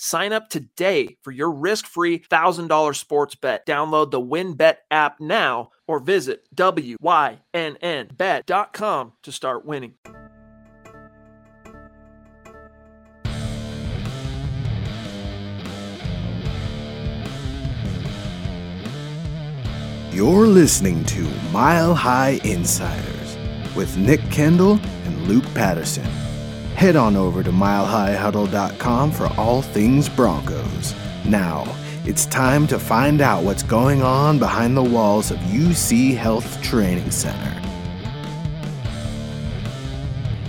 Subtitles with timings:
[0.00, 3.66] Sign up today for your risk-free $1,000 sports bet.
[3.66, 7.02] Download the WynnBET app now or visit wynnbet.com
[9.24, 9.94] to start winning.
[20.12, 23.36] You're listening to Mile High Insiders
[23.74, 26.06] with Nick Kendell and Luke Patterson.
[26.78, 30.94] Head on over to milehighhuddle.com for all things Broncos.
[31.24, 31.66] Now,
[32.04, 37.10] it's time to find out what's going on behind the walls of UC Health Training
[37.10, 37.50] Center.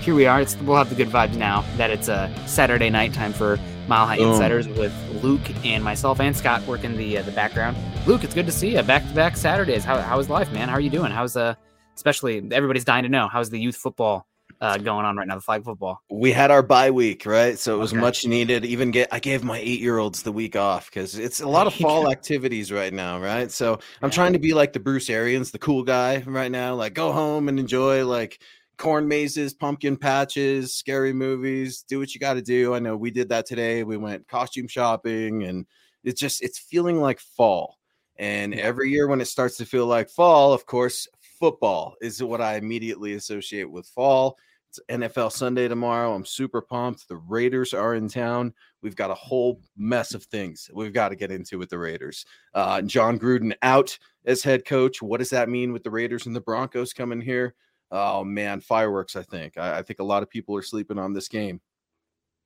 [0.01, 0.41] Here we are.
[0.41, 4.05] It's, we'll have the good vibes now that it's a Saturday night time for Mile
[4.05, 4.33] High Boom.
[4.33, 4.93] Insiders with
[5.23, 7.75] Luke and myself and Scott working the uh, the background.
[8.05, 8.83] Luke, it's good to see you.
[8.83, 9.83] Back to back Saturdays.
[9.83, 10.69] How how is life, man?
[10.69, 11.09] How are you doing?
[11.09, 11.55] How's uh
[11.95, 14.28] especially everybody's dying to know how's the youth football
[14.61, 16.01] uh, going on right now, the flag football.
[16.11, 17.57] we had our bye week, right?
[17.57, 18.01] So it was Okay.
[18.01, 18.65] much needed.
[18.65, 21.67] Even get I gave my eight year olds the week off because it's a lot
[21.67, 23.51] of fall activities right now, right?
[23.51, 24.15] So I'm Yeah.
[24.15, 26.75] trying to be like the Bruce Arians, the cool guy right now.
[26.75, 28.41] Like go home and enjoy like
[28.77, 31.83] corn mazes, pumpkin patches, scary movies.
[31.87, 32.73] Do what you got to do.
[32.73, 33.83] I know we did that today.
[33.83, 35.65] We went costume shopping, and
[36.03, 37.77] it's just it's feeling like fall.
[38.17, 41.07] And every year when it starts to feel like fall, of course,
[41.39, 44.37] football is what I immediately associate with fall.
[44.69, 46.13] It's NFL Sunday tomorrow.
[46.13, 47.07] I'm super pumped.
[47.07, 48.53] The Raiders are in town.
[48.83, 52.23] We've got a whole mess of things we've got to get into with the Raiders.
[52.53, 55.01] Uh, Jon Gruden out as head coach.
[55.01, 57.55] What does that mean with the Raiders and the Broncos coming here?
[57.89, 59.15] Oh man, fireworks!
[59.15, 59.57] I think.
[59.57, 61.61] I, I think a lot of people are sleeping on this game.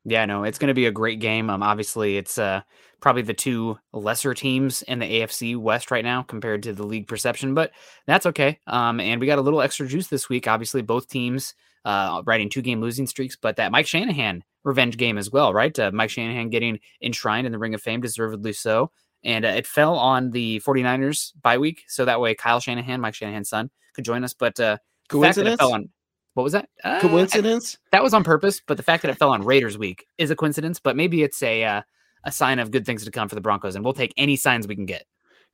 [0.06, 1.50] Yeah, no, it's going to be a great game.
[1.50, 2.62] Um, obviously, it's uh
[3.02, 7.08] probably the two lesser teams in the AFC West right now compared to the league
[7.08, 7.72] perception, but
[8.08, 8.60] that's okay.
[8.68, 10.48] Um, and we got a little extra juice this week.
[10.48, 11.54] Obviously, both teams
[11.86, 15.78] uh riding two game losing streaks, but that Mike Shanahan revenge game as well, right?
[15.78, 18.92] Uh, Mike Shanahan getting enshrined in the Ring of Fame, deservedly so.
[19.26, 23.16] And uh, it fell on the 49ers bye week, so that way Kyle Shanahan, Mike
[23.16, 24.34] Shanahan's son, could join us.
[24.34, 24.78] But uh,
[25.10, 25.60] the fact that it Coincidence?
[25.60, 25.90] fell on
[26.34, 26.70] what was that?
[26.84, 27.78] Uh, I- Coincidence?
[27.92, 30.36] that was on purpose, but the fact that it fell on Raiders week is a
[30.36, 30.80] coincidence.
[30.80, 31.82] But maybe it's a uh,
[32.26, 34.68] a sign of good things to come for the Broncos, and we'll take any signs
[34.68, 35.06] we can get.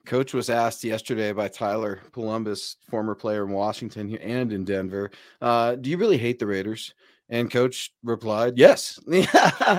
[0.09, 5.75] Coach was asked yesterday by Tyler Polumbus, former player in Washington and in Denver, uh,
[5.75, 6.96] do you really hate the Raiders?
[7.30, 9.00] And coach replied, yes.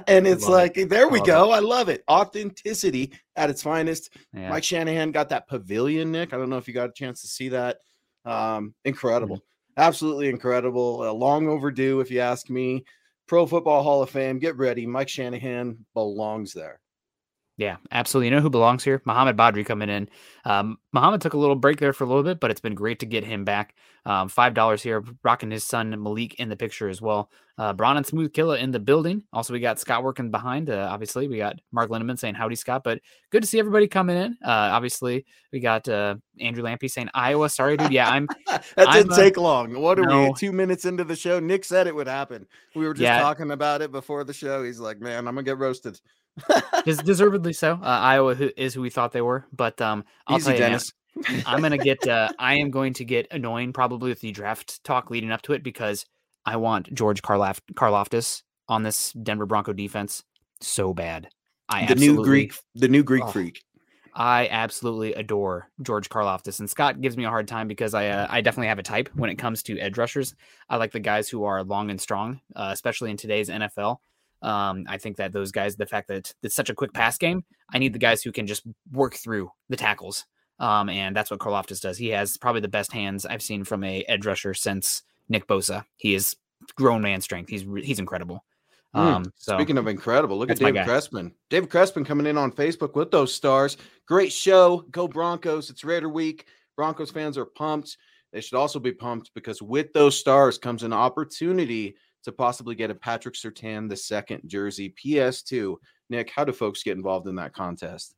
[0.07, 1.51] And it's like, there we Love go.
[1.51, 2.05] I love it.
[2.09, 4.15] Authenticity at its finest.
[4.33, 4.51] Yeah.
[4.51, 6.33] Mike Shanahan got that pavilion, Nick.
[6.33, 7.79] I don't know if you got a chance to see that.
[8.25, 9.39] Um, incredible.
[9.39, 9.83] Mm-hmm.
[9.83, 11.03] Absolutely incredible.
[11.03, 12.85] Uh, long overdue, if you ask me.
[13.27, 14.39] Pro Football Hall of Fame.
[14.39, 14.87] Get ready.
[14.87, 16.79] Mike Shanahan belongs there.
[17.61, 18.29] Yeah, absolutely.
[18.29, 19.03] You know who belongs here?
[19.05, 20.09] Muhammad Badri coming in.
[20.47, 23.01] Um, Muhammad took a little break there for a little bit, but it's been great
[23.01, 23.75] to get him back.
[24.07, 27.31] Um, Five dollars here, rocking his son Malik in the picture as well.
[27.59, 29.25] Uh, Braun and Smooth Killa in the building.
[29.35, 30.71] Also, we got Scott working behind.
[30.71, 32.81] Uh, obviously, we got Mark Lindeman saying howdy, Scott.
[32.83, 34.39] But good to see everybody coming in.
[34.43, 37.51] Uh, obviously, we got uh, Andrew Lampy saying Iowa.
[37.51, 37.93] Sorry, dude.
[37.93, 38.27] Yeah, I'm.
[38.47, 39.79] that I'm, didn't take long.
[39.79, 40.29] What are no.
[40.29, 40.33] we?
[40.33, 41.39] Two minutes into the show.
[41.41, 42.47] Nick said it would happen.
[42.75, 43.21] We were just Yeah.
[43.21, 44.65] talking about it before the show.
[44.65, 46.01] He's like, "Man, I'm gonna get roasted."
[46.85, 47.75] Des- deservedly so.
[47.75, 50.61] Uh, Iowa who is who we thought they were, but um, I'll Easy, tell you,
[50.61, 50.93] man, Dennis.
[51.47, 52.07] I'm gonna get.
[52.07, 55.53] Uh, I am going to get annoying probably with the draft talk leading up to
[55.53, 56.07] it because
[56.47, 60.23] I want George Karlof- Karlaftis on this Denver Bronco defense
[60.61, 61.29] so bad.
[61.69, 63.31] I the new absolutely- Greek, the new Greek Oh.
[63.31, 63.63] freak.
[64.13, 68.27] I absolutely adore George Karlaftis, and Scott gives me a hard time because I uh,
[68.29, 70.35] I definitely have a type when it comes to edge rushers.
[70.69, 73.99] I like the guys who are long and strong, uh, especially in today's NFL.
[74.43, 77.45] Um, I think that those guys, the fact that it's such a quick pass game,
[77.73, 78.63] I need the guys who can just
[78.93, 80.25] work through the tackles.
[80.59, 81.97] Um, and that's what Karlaftis does.
[81.97, 85.85] He has probably the best hands I've seen from a edge rusher since Nick Bosa.
[85.97, 86.37] He is
[86.77, 87.49] grown man strength.
[87.49, 88.45] He's he's incredible.
[88.95, 89.01] Hmm.
[89.01, 90.87] Um, so Speaking of incredible, look at David.
[90.87, 91.33] Crespin.
[91.49, 93.77] David Crespin coming in on Facebook with those stars.
[94.07, 94.85] Great show.
[94.91, 95.71] Go Broncos.
[95.71, 96.47] It's Raider week.
[96.77, 97.97] Broncos fans are pumped.
[98.33, 102.91] They should also be pumped because with those stars comes an opportunity to possibly get
[102.91, 105.77] a Patrick Surtain the second jersey PS2.
[106.09, 108.15] Nick, how do folks get involved in that contest?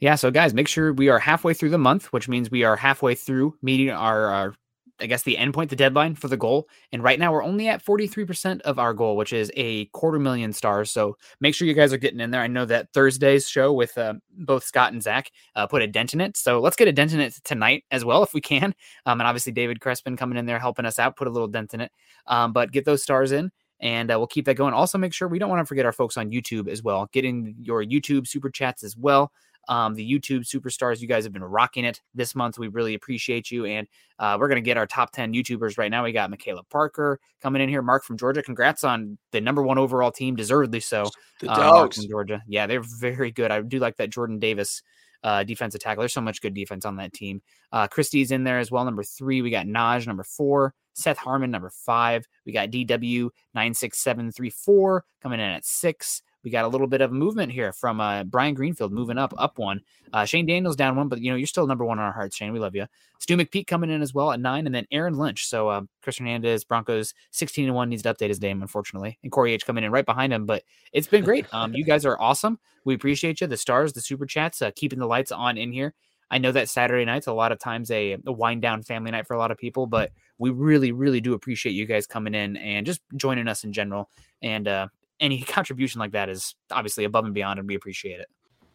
[0.00, 2.76] Yeah, so guys, make sure we are halfway through the month, which means we are
[2.76, 4.54] halfway through meeting our, our
[5.00, 6.68] I guess the endpoint, the deadline for the goal.
[6.92, 10.52] And right now we're only at 43% of our goal, which is a quarter million
[10.52, 10.90] stars.
[10.90, 12.40] So make sure you guys are getting in there.
[12.40, 16.14] I know that Thursday's show with uh, both Scott and Zach uh, put a dent
[16.14, 16.36] in it.
[16.36, 18.74] So let's get a dent in it tonight as well, if we can.
[19.06, 21.74] Um, and obviously David Crespin coming in there helping us out, put a little dent
[21.74, 21.92] in it.
[22.26, 23.50] Um, but get those stars in
[23.80, 24.74] and uh, we'll keep that going.
[24.74, 27.08] Also, make sure we don't want to forget our folks on YouTube as well.
[27.12, 29.30] Getting your YouTube super chats as well
[29.68, 31.00] um, the YouTube superstars.
[31.00, 32.58] You guys have been rocking it this month.
[32.58, 33.66] We really appreciate you.
[33.66, 33.86] And
[34.18, 36.04] uh, we're going to get our top 10 YouTubers right now.
[36.04, 37.82] We got Michaela Parker coming in here.
[37.82, 38.42] Mark from Georgia.
[38.42, 41.10] Congrats on the number one overall team, deservedly so.
[41.40, 42.42] The uh, Mark from Georgia.
[42.46, 43.50] Yeah, they're very good.
[43.50, 44.82] I do like that Jordan Davis
[45.22, 46.02] uh, defensive tackle.
[46.02, 47.42] There's so much good defense on that team.
[47.72, 48.84] Uh, Christie's in there as well.
[48.84, 50.74] Number three, we got Naj, number four.
[50.94, 52.26] Seth Harmon, number five.
[52.44, 57.72] We got DW96734 coming in at six we got a little bit of movement here
[57.72, 59.80] from uh, Brian Greenfield moving up, up one.
[60.12, 62.36] Uh, Shane Daniels down one, but you know you're still number one on our hearts,
[62.36, 62.52] Shane.
[62.52, 62.86] We love you.
[63.18, 65.46] Stu McPeak coming in as well at nine, and then Aaron Lynch.
[65.46, 69.32] So uh, Chris Hernandez, Broncos 16 and one needs to update his name, unfortunately, and
[69.32, 70.46] Corey H coming in right behind him.
[70.46, 70.62] But
[70.92, 71.46] it's been great.
[71.58, 72.60] Um, you guys are awesome.
[72.84, 73.46] We appreciate you.
[73.48, 75.94] The stars, the super chats, uh, keeping the lights on in here.
[76.30, 79.26] I know that Saturday night's a lot of times a, a wind down family night
[79.26, 82.56] for a lot of people, but we really, really do appreciate you guys coming in
[82.58, 84.10] and just joining us in general.
[84.42, 84.88] And uh,
[85.20, 88.28] any contribution like that is obviously above and beyond, and we appreciate it.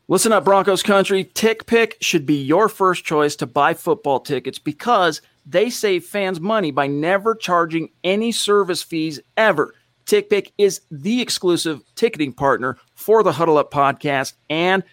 [0.09, 1.23] Listen up, Broncos country.
[1.23, 6.71] TickPick should be your first choice to buy football tickets because they save fans money
[6.71, 9.73] by never charging any service fees ever.
[10.05, 14.83] TickPick is the exclusive ticketing partner for the Huddle Up podcast and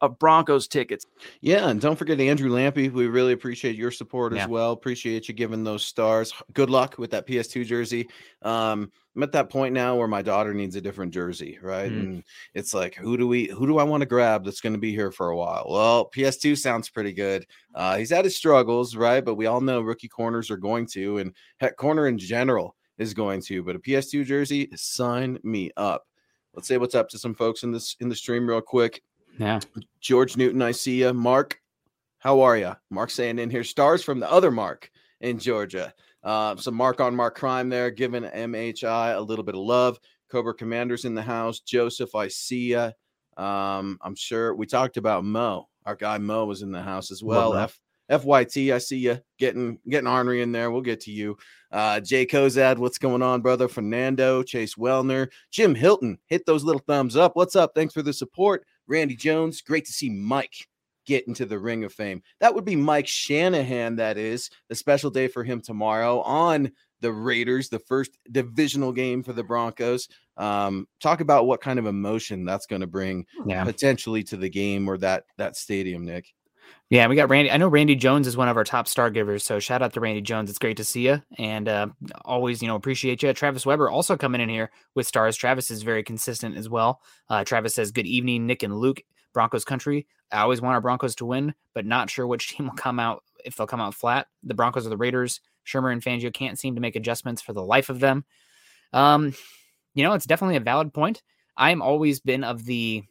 [0.00, 1.06] of Broncos tickets.
[1.40, 2.90] Yeah, and don't forget Andrew Lampy.
[2.92, 4.42] We really appreciate your support yeah.
[4.42, 4.72] as well.
[4.72, 6.32] Appreciate you giving those stars.
[6.52, 8.08] Good luck with that PS2 jersey.
[8.42, 11.90] Um, I'm at that point now where my daughter needs a different jersey, right?
[11.90, 12.00] Mm.
[12.00, 12.24] And
[12.54, 14.92] it's like, who do we who do I want to grab that's going to be
[14.92, 15.66] here for a while?
[15.68, 17.44] Well, PS2 sounds pretty good.
[17.74, 19.24] Uh, he's had his struggles, right?
[19.24, 23.12] But we all know rookie corners are going to, and heck, corner in general is
[23.12, 23.64] going to.
[23.64, 26.06] But a PS2 jersey, sign me up.
[26.54, 29.02] Let's say what's up to some folks in this in the stream real quick.
[29.40, 29.58] Yeah.
[30.00, 31.14] George Newton, I see you.
[31.14, 31.58] Mark,
[32.18, 32.76] how are you?
[32.90, 34.90] Mark saying in here, stars from the other Mark
[35.22, 35.94] in Georgia.
[36.22, 39.98] Uh, some Mark on Mark crime there, giving MHI a little bit of love.
[40.30, 41.60] Cobra Commanders in the house.
[41.60, 42.92] Joseph, I see you.
[43.42, 45.68] Um, I'm sure we talked about Mo.
[45.86, 47.54] Our guy Mo was in the house as well.
[47.56, 50.70] F FYT, I see you getting getting ornery in there.
[50.70, 51.38] We'll get to you.
[51.70, 53.68] Uh, Jay Kozad, what's going on, brother?
[53.68, 57.36] Fernando, Chase Wellner, Jim Hilton, hit those little thumbs up.
[57.36, 57.70] What's up?
[57.74, 58.66] Thanks for the support.
[58.90, 60.66] Randy Jones, great to see Mike
[61.06, 62.22] get into the ring of fame.
[62.40, 67.12] That would be Mike Shanahan, that is a special day for him tomorrow on the
[67.12, 70.08] Raiders, the first divisional game for the Broncos.
[70.36, 73.64] Um, talk about what kind of emotion that's going to bring yeah.
[73.64, 76.26] potentially to the game or that that stadium, Nick.
[76.90, 77.50] Yeah, we got Randy.
[77.50, 80.00] I know Randy Jones is one of our top star givers, so shout out to
[80.00, 80.50] Randy Jones.
[80.50, 81.86] It's great to see you, and uh,
[82.24, 83.32] always, you know, appreciate you.
[83.32, 85.36] Travis Weber also coming in here with stars.
[85.36, 87.00] Travis is very consistent as well.
[87.28, 90.06] Uh, Travis says, "Good evening, Nick and Luke, Broncos country.
[90.32, 93.22] I always want our Broncos to win, but not sure which team will come out
[93.44, 94.26] if they'll come out flat.
[94.42, 95.40] The Broncos or the Raiders.
[95.66, 98.24] Shurmur and Fangio can't seem to make adjustments for the life of them.
[98.92, 99.34] Um,
[99.94, 101.22] you know, it's definitely a valid point.
[101.56, 103.04] I'm always been of the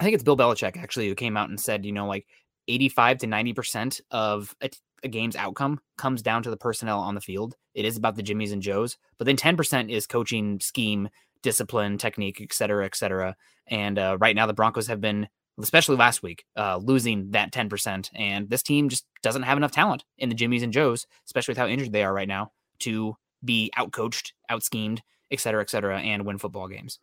[0.00, 2.26] I think it's Bill Belichick actually who came out and said, you know, like
[2.68, 4.70] 85 to 90% of a,
[5.02, 7.56] a, game's outcome comes down to the personnel on the field.
[7.74, 11.08] It is about the Jimmies and Joes, but then 10% is coaching, scheme,
[11.42, 13.36] discipline, technique, et cetera, et cetera.
[13.66, 15.28] And uh, right now, the Broncos have been,
[15.60, 18.10] especially last week, uh, losing that 10%.
[18.14, 21.58] And this team just doesn't have enough talent in the Jimmies and Joes, especially with
[21.58, 25.98] how injured they are right now, to be outcoached, out schemed, et cetera, et cetera,
[26.00, 26.98] and win football games.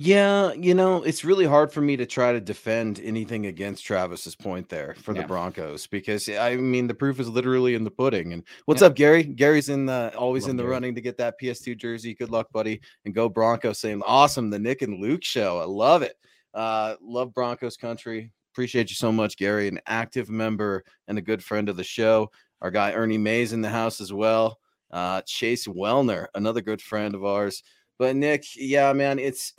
[0.00, 4.36] Yeah, you know, it's really hard for me to try to defend anything against Travis's
[4.36, 5.22] point there for yeah.
[5.22, 8.32] the Broncos because I mean the proof is literally in the pudding.
[8.32, 8.86] And what's yeah.
[8.86, 9.24] up, Gary?
[9.24, 10.70] Gary's in the always Love in the Gary.
[10.70, 12.14] running to get that PS2 jersey.
[12.14, 13.80] Good luck, buddy, and go Broncos!
[13.80, 15.58] Saying awesome, the Nick and Luke show.
[15.58, 16.14] I love it.
[16.54, 18.30] Uh, love Broncos country.
[18.54, 22.30] Appreciate you so much, Gary, an active member and a good friend of the show.
[22.62, 24.60] Our guy Ernie Mays in the house as well.
[24.92, 27.64] Uh, Chase Wellner, another good friend of ours.
[27.98, 29.54] But Nick, yeah, man, it's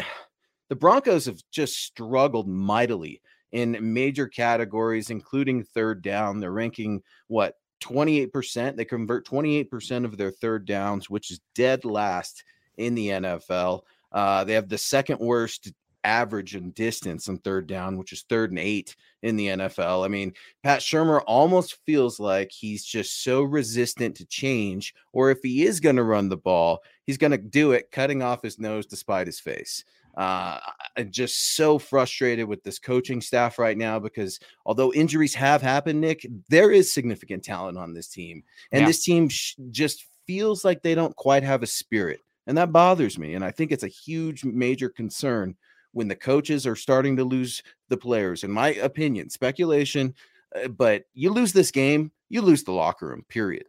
[0.69, 3.21] the Broncos have just struggled mightily
[3.51, 6.39] in major categories, including third down.
[6.39, 8.75] They're ranking what 28%.
[8.75, 12.43] They convert 28% of their third downs, which is dead last
[12.77, 13.81] in the NFL.
[14.11, 15.71] Uh, they have the second worst
[16.03, 20.05] average in distance on third down, which is third and eight in the NFL.
[20.05, 20.33] I mean,
[20.63, 25.79] Pat Shurmur almost feels like he's just so resistant to change, or if he is
[25.79, 29.27] going to run the ball, he's going to do it cutting off his nose despite
[29.27, 29.83] his face.
[30.17, 30.59] Uh,
[30.97, 36.01] I'm just so frustrated with this coaching staff right now because although injuries have happened,
[36.01, 38.87] Nick, there is significant talent on this team, and yeah.
[38.87, 43.17] this team sh- just feels like they don't quite have a spirit, and that bothers
[43.17, 43.35] me.
[43.35, 45.55] And I think it's a huge, major concern
[45.91, 48.43] when the coaches are starting to lose the players.
[48.43, 50.13] In my opinion, speculation,
[50.55, 53.25] uh, but you lose this game, you lose the locker room.
[53.29, 53.65] Period.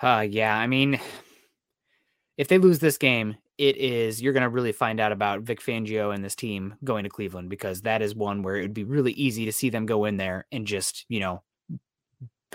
[0.00, 1.00] Uh, yeah, I mean,
[2.36, 5.60] if they lose this game, it is you're going to really find out about Vic
[5.60, 8.84] Fangio and this team going to Cleveland because that is one where it would be
[8.84, 11.42] really easy to see them go in there and just, you know,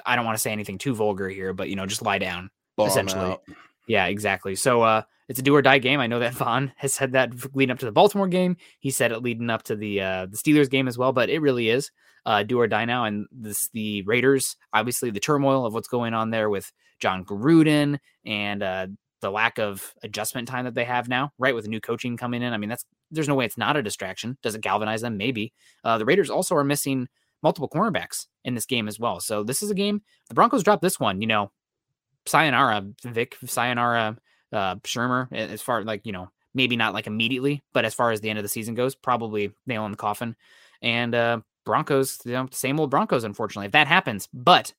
[0.05, 2.51] I don't want to say anything too vulgar here, but you know, just lie down
[2.77, 3.31] Bomb essentially.
[3.31, 3.41] Out.
[3.87, 4.55] Yeah, exactly.
[4.55, 5.99] So uh it's a do or die game.
[5.99, 8.57] I know that Von has said that leading up to the Baltimore game.
[8.79, 11.39] He said it leading up to the uh the Steelers game as well, but it
[11.39, 11.89] really is
[12.27, 13.05] uh do or die now.
[13.05, 17.99] And this the Raiders, obviously the turmoil of what's going on there with Jon Gruden
[18.23, 18.87] and uh
[19.21, 21.55] the lack of adjustment time that they have now, right?
[21.55, 22.53] With new coaching coming in.
[22.53, 24.37] I mean, that's there's no way it's not a distraction.
[24.41, 25.17] Does it galvanize them?
[25.17, 25.53] Maybe.
[25.83, 27.07] Uh, the Raiders also are missing
[27.43, 29.19] multiple cornerbacks in this game as well.
[29.19, 30.01] So this is a game.
[30.29, 31.21] The Broncos dropped this one.
[31.21, 31.51] You know,
[32.25, 34.17] sayonara, Vic, sayonara,
[34.51, 35.31] uh, Shurmur.
[35.31, 38.39] As far like you know, maybe not like immediately, but as far as the end
[38.39, 40.35] of the season goes, probably nail in the coffin.
[40.81, 43.23] And uh, Broncos, you know, same old Broncos.
[43.23, 44.73] Unfortunately, if that happens, but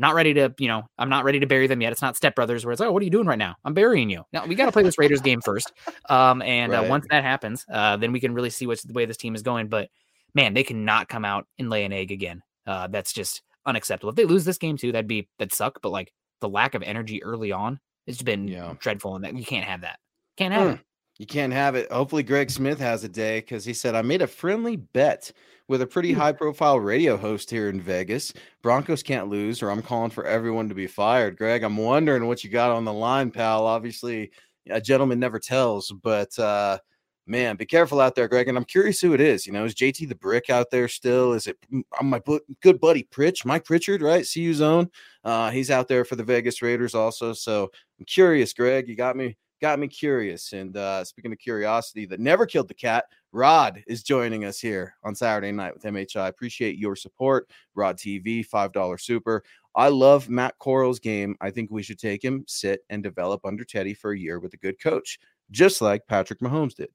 [0.00, 1.92] not ready to, you know, I'm not ready to bury them yet.
[1.92, 3.56] It's not Step Brothers where it's like, oh, what are you doing right now?
[3.64, 4.24] I'm burying you.
[4.32, 5.72] Now we got to play this Raiders game first.
[6.08, 6.86] Um, and uh, right.
[6.86, 9.36] uh, once that happens, uh, then we can really see what's the way this team
[9.36, 9.68] is going.
[9.68, 9.90] But
[10.34, 12.42] man, they cannot come out and lay an egg again.
[12.66, 14.10] Uh, that's just unacceptable.
[14.10, 15.80] If they lose this game too, that'd be that'd suck.
[15.82, 17.78] But like the lack of energy early on,
[18.08, 18.74] it's been yeah.
[18.80, 20.00] dreadful, and that you can't have that.
[20.36, 20.80] Can't have mm.
[21.20, 21.92] You can't have it.
[21.92, 25.30] Hopefully, Greg Smith has a day because he said, I made a friendly bet
[25.68, 28.32] with a pretty high profile radio host here in Vegas.
[28.62, 31.36] Broncos can't lose, or I'm calling for everyone to be fired.
[31.36, 33.66] Greg, I'm wondering what you got on the line, pal.
[33.66, 34.30] Obviously,
[34.70, 36.78] a gentleman never tells, but uh,
[37.26, 38.48] man, be careful out there, Greg.
[38.48, 39.46] And I'm curious who it is.
[39.46, 41.34] You know, is JT the Brick out there still?
[41.34, 41.58] Is it
[42.00, 42.22] my
[42.62, 44.26] good buddy Pritch, Mike Pritchard, right?
[44.26, 44.88] CU Zone.
[45.22, 47.34] Uh, he's out there for the Vegas Raiders also.
[47.34, 48.88] So I'm curious, Greg.
[48.88, 50.52] You got me got me curious.
[50.52, 54.94] And uh, speaking of curiosity that never killed the cat, Rod is joining us here
[55.04, 56.28] on Saturday night with MHI.
[56.28, 57.48] Appreciate your support.
[57.74, 59.42] Rod TV, $5 super.
[59.74, 61.36] I love Matt Corral's game.
[61.40, 64.54] I think we should take him, sit, and develop under Teddy for a year with
[64.54, 65.18] a good coach,
[65.50, 66.88] just like Patrick Mahomes did.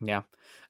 [0.00, 0.22] Yeah.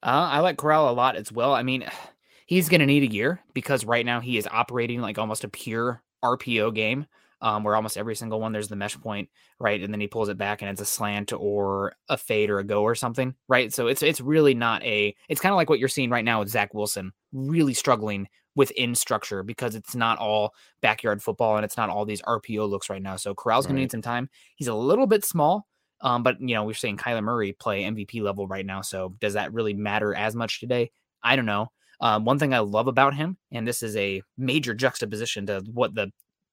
[0.02, 1.54] Uh, I like Corral a lot as well.
[1.54, 1.86] I mean,
[2.46, 5.48] he's going to need a year because right now he is operating like almost a
[5.48, 7.06] pure RPO game
[7.42, 9.82] um, where almost every single one there's the mesh point, right?
[9.82, 12.64] And then he pulls it back and it's a slant or a fade or a
[12.64, 13.72] go or something, right?
[13.74, 15.14] So it's it's really not a.
[15.28, 18.94] It's kind of like what you're seeing right now with Zach Wilson, really struggling within
[18.94, 23.02] structure because it's not all backyard football and it's not all these RPO looks right
[23.02, 23.16] now.
[23.16, 23.70] So Corral's right.
[23.70, 24.30] gonna need some time.
[24.56, 25.66] He's a little bit small.
[26.00, 28.82] Um, but you know, we're saying Kyler Murray play MVP level right now.
[28.82, 30.90] So does that really matter as much today?
[31.22, 31.68] I don't know.
[32.00, 35.94] Um, one thing I love about him, and this is a major juxtaposition to what
[35.94, 36.10] the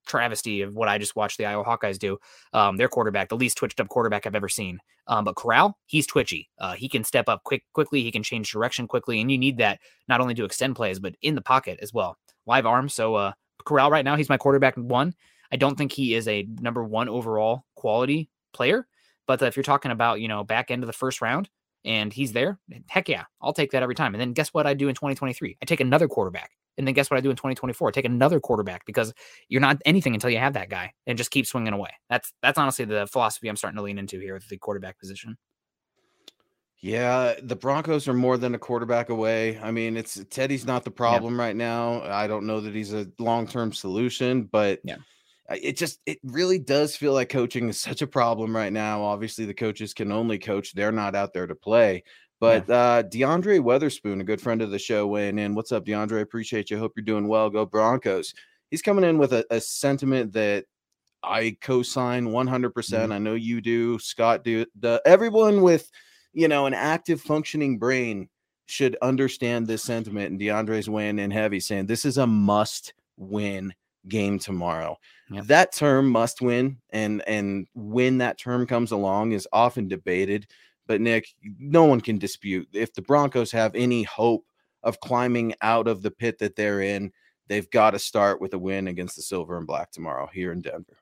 [0.10, 2.18] travesty of what I just watched the Iowa Hawkeyes do.
[2.52, 4.80] Um, their quarterback, the least twitched up quarterback I've ever seen.
[5.08, 6.50] Um, but Corral, he's twitchy.
[6.60, 8.04] Uh, he can step up quick, quickly.
[8.04, 11.16] He can change direction quickly, and you need that not only to extend plays, but
[11.22, 12.18] in the pocket as well.
[12.46, 12.94] Live arms.
[12.94, 13.32] So uh,
[13.66, 15.14] Corral right now, he's my quarterback one.
[15.52, 18.88] I don't think he is a number one overall quality player,
[19.28, 21.50] but if you're talking about you know back end of the first round
[21.86, 24.14] and he's there, heck yeah, I'll take that every time.
[24.14, 25.58] And then guess what I do in 2023?
[25.62, 26.52] I take another quarterback.
[26.80, 27.92] And then guess what I do in 2024?
[27.92, 29.14] Take another quarterback because
[29.50, 31.90] you're not anything until you have that guy and just keep swinging away.
[32.10, 35.38] That's that's honestly the philosophy I'm starting to lean into here with the quarterback position.
[36.82, 39.60] Yeah, the Broncos are more than a quarterback away.
[39.60, 41.42] I mean, it's Teddy's not the problem yeah.
[41.42, 42.02] right now.
[42.04, 44.98] I don't know that he's a long-term solution, but yeah.
[45.52, 49.02] It just it really does feel like coaching is such a problem right now.
[49.02, 52.04] Obviously, the coaches can only coach; they're not out there to play.
[52.40, 52.76] But yeah.
[52.76, 55.56] uh, DeAndre Weatherspoon, a good friend of the show, weighing in.
[55.56, 56.22] What's up, DeAndre?
[56.22, 56.78] Appreciate you.
[56.78, 57.50] Hope you're doing well.
[57.50, 58.34] Go Broncos.
[58.72, 60.66] He's coming in with a, a sentiment that
[61.22, 62.74] I co-sign 100%.
[62.74, 64.00] percent mm hmm I know you do.
[64.00, 64.66] Scott do.
[64.80, 65.90] The, everyone with,
[66.34, 68.30] you know, an active functioning brain
[68.68, 70.32] should understand this sentiment.
[70.32, 73.74] And DeAndre's weighing in heavy, saying this is a must win
[74.08, 74.98] game tomorrow.
[75.32, 75.46] Yep.
[75.46, 80.48] That term must win and and when that term comes along is often debated.
[80.90, 81.28] But Nick,
[81.60, 84.46] no one can dispute if the Broncos have any hope
[84.84, 87.12] of climbing out of the pit that they're in,
[87.48, 90.62] they've got to start with a win against the silver and black tomorrow here in
[90.62, 90.98] Denver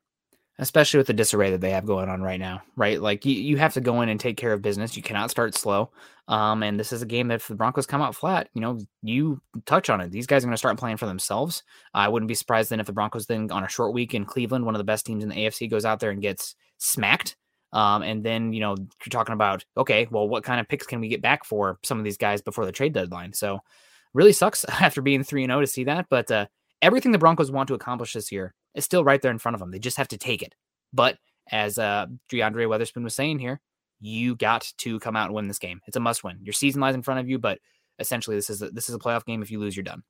[0.59, 2.99] especially with the disarray that they have going on right now, right?
[2.99, 4.97] Like you, you have to go in and take care of business.
[4.97, 5.91] You cannot start slow.
[6.27, 8.79] Um, and this is a game that if the Broncos come out flat, you know,
[9.03, 10.11] you touch on it.
[10.11, 11.63] These guys are going to start playing for themselves.
[11.93, 14.65] I wouldn't be surprised then if the Broncos then on a short week in Cleveland,
[14.65, 17.35] one of the best teams in the AFC, goes out there and gets smacked.
[17.73, 20.99] Um, and then you know you're talking about okay, well, what kind of picks can
[20.99, 23.33] we get back for some of these guys before the trade deadline?
[23.33, 23.59] So
[24.13, 26.47] really sucks after being three and zero oh to see that, but uh,
[26.81, 29.59] everything the Broncos want to accomplish this year is still right there in front of
[29.59, 29.71] them.
[29.71, 30.55] They just have to take it.
[30.93, 31.17] But
[31.51, 33.59] as uh, DeAndre Weatherspoon was saying here,
[33.99, 35.81] you got to come out and win this game.
[35.87, 36.39] It's a must win.
[36.43, 37.59] Your season lies in front of you, but
[37.99, 39.41] essentially this is a, this is a playoff game.
[39.41, 40.03] If you lose, you're done.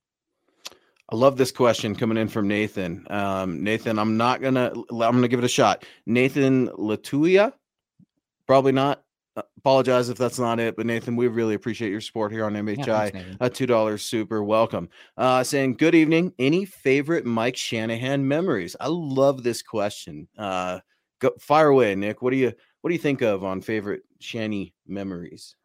[1.10, 3.06] I love this question coming in from Nathan.
[3.10, 5.86] Um, Nathan, I'm not gonna I'm gonna give it a shot.
[6.06, 7.54] Nathan Latuya,
[8.46, 9.04] probably not.
[9.38, 12.56] Uh, apologize if that's not it, but Nathan, we really appreciate your support here on
[12.56, 13.14] MHI.
[13.14, 14.90] Yeah, a two dollars super welcome.
[15.16, 16.34] Uh, saying good evening.
[16.40, 18.76] Any favorite Mike Shanahan memories?
[18.80, 20.28] I love this question.
[20.38, 20.80] Uh,
[21.20, 22.22] go fire away, Nick.
[22.22, 25.56] What do you what do you think of on favorite Shanny memories?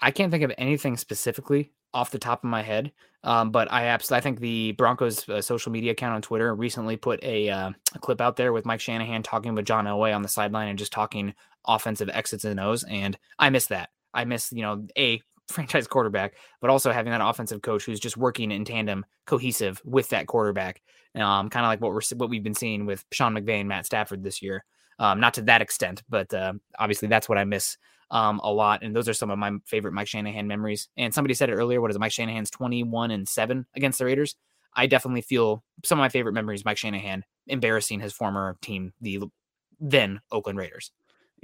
[0.00, 2.92] I can't think of anything specifically off the top of my head,
[3.24, 6.96] um, but I absolutely I think the Broncos uh, social media account on Twitter recently
[6.96, 10.22] put a, uh, a, clip out there with Mike Shanahan talking with John Elway on
[10.22, 11.34] the sideline and just talking
[11.66, 12.82] offensive exits and O's.
[12.84, 13.90] And I miss that.
[14.12, 18.16] I miss, you know, a franchise quarterback, but also having that offensive coach who's just
[18.16, 20.82] working in tandem, cohesive with that quarterback.
[21.14, 23.86] Um, kind of like what we're what we've been seeing with Sean McVay and Matt
[23.86, 24.64] Stafford this year.
[24.98, 27.76] Um, not to that extent, but uh, obviously that's what I miss
[28.12, 28.84] um, a lot.
[28.84, 30.88] And those are some of my favorite Mike Shanahan memories.
[30.96, 31.80] And somebody said it earlier.
[31.80, 32.00] What is it?
[32.00, 34.36] Mike Shanahan's twenty-one and seven against the Raiders.
[34.74, 36.64] I definitely feel some of my favorite memories.
[36.64, 39.24] Mike Shanahan embarrassing his former team, the
[39.80, 40.92] then Oakland Raiders.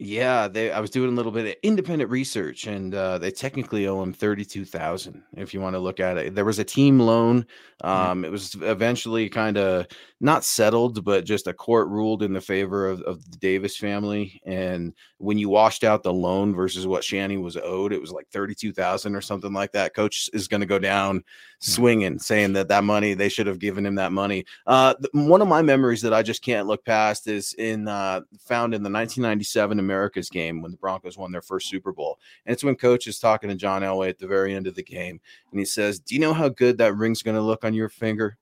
[0.01, 0.71] Yeah, they.
[0.71, 4.13] I was doing a little bit of independent research, and uh, they technically owe him
[4.13, 5.25] thirty-two thousand.
[5.37, 7.45] If you want to look at it, there was a team loan.
[7.81, 9.87] Um, It was eventually kind of
[10.21, 14.41] not settled, but just a court ruled in the favor of, of the Davis family.
[14.47, 18.29] And when you washed out the loan versus what Shanny was owed, it was like
[18.29, 19.95] thirty-two thousand or something like that.
[19.95, 21.25] Coach is going to go down
[21.61, 24.45] swinging, saying that that money they should have given him that money.
[24.65, 28.75] Uh, one of my memories that I just can't look past is in uh, found
[28.75, 32.19] in the nineteen ninety-seven America's game when the Broncos won their first Super Bowl.
[32.45, 34.83] And it's when coach is talking to John Elway at the very end of the
[34.83, 35.21] game.
[35.51, 37.89] And he says, Do you know how good that ring's going to look on your
[37.89, 38.37] finger?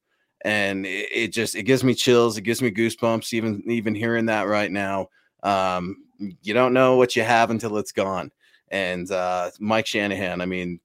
[0.44, 2.36] And it, it, just, it gives me chills.
[2.36, 5.08] It gives me goosebumps, even, even hearing that right now.
[5.42, 8.30] Um, you don't know what you have until it's gone.
[8.68, 10.80] And uh, Mike Shanahan, I mean,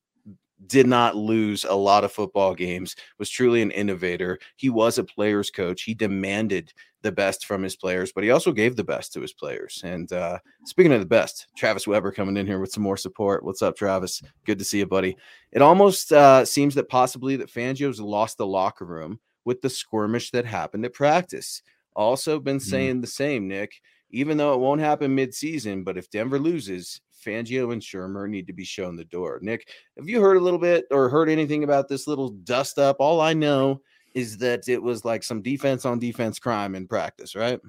[0.67, 4.39] did not lose a lot of football games, was truly an innovator.
[4.55, 5.83] He was a player's coach.
[5.83, 9.33] He demanded the best from his players, but he also gave the best to his
[9.33, 9.81] players.
[9.83, 13.43] And uh, speaking of the best, Travis Weber coming in here with some more support.
[13.43, 14.21] What's up, Travis?
[14.45, 15.17] Good to see you, buddy.
[15.51, 20.31] It almost uh, seems that possibly that Fangio's lost the locker room with the skirmish
[20.31, 21.61] that happened at practice.
[21.95, 22.69] Also been mm-hmm.
[22.69, 23.01] saying mm.
[23.01, 23.81] the same, Nick.
[24.11, 28.53] Even though it won't happen mid-season, but if Denver loses, Fangio and Shurmur need to
[28.53, 29.39] be shown the door.
[29.41, 32.97] Nick, have you heard a little bit or heard anything about this little dust up?
[32.99, 33.81] All I know
[34.13, 37.59] is that it was like some defense on defense crime in practice, right?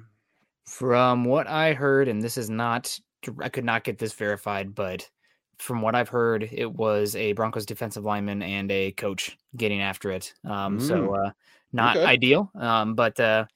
[0.66, 2.98] From what I heard, and this is not,
[3.40, 5.09] I could not get this verified, but
[5.59, 10.11] from what I've heard, it was a Broncos defensive lineman and a coach getting after
[10.11, 10.33] it.
[10.44, 10.83] Um, mm.
[10.83, 11.31] So, uh,
[11.72, 12.07] not okay.
[12.07, 12.50] ideal.
[12.55, 13.46] Um, but uh,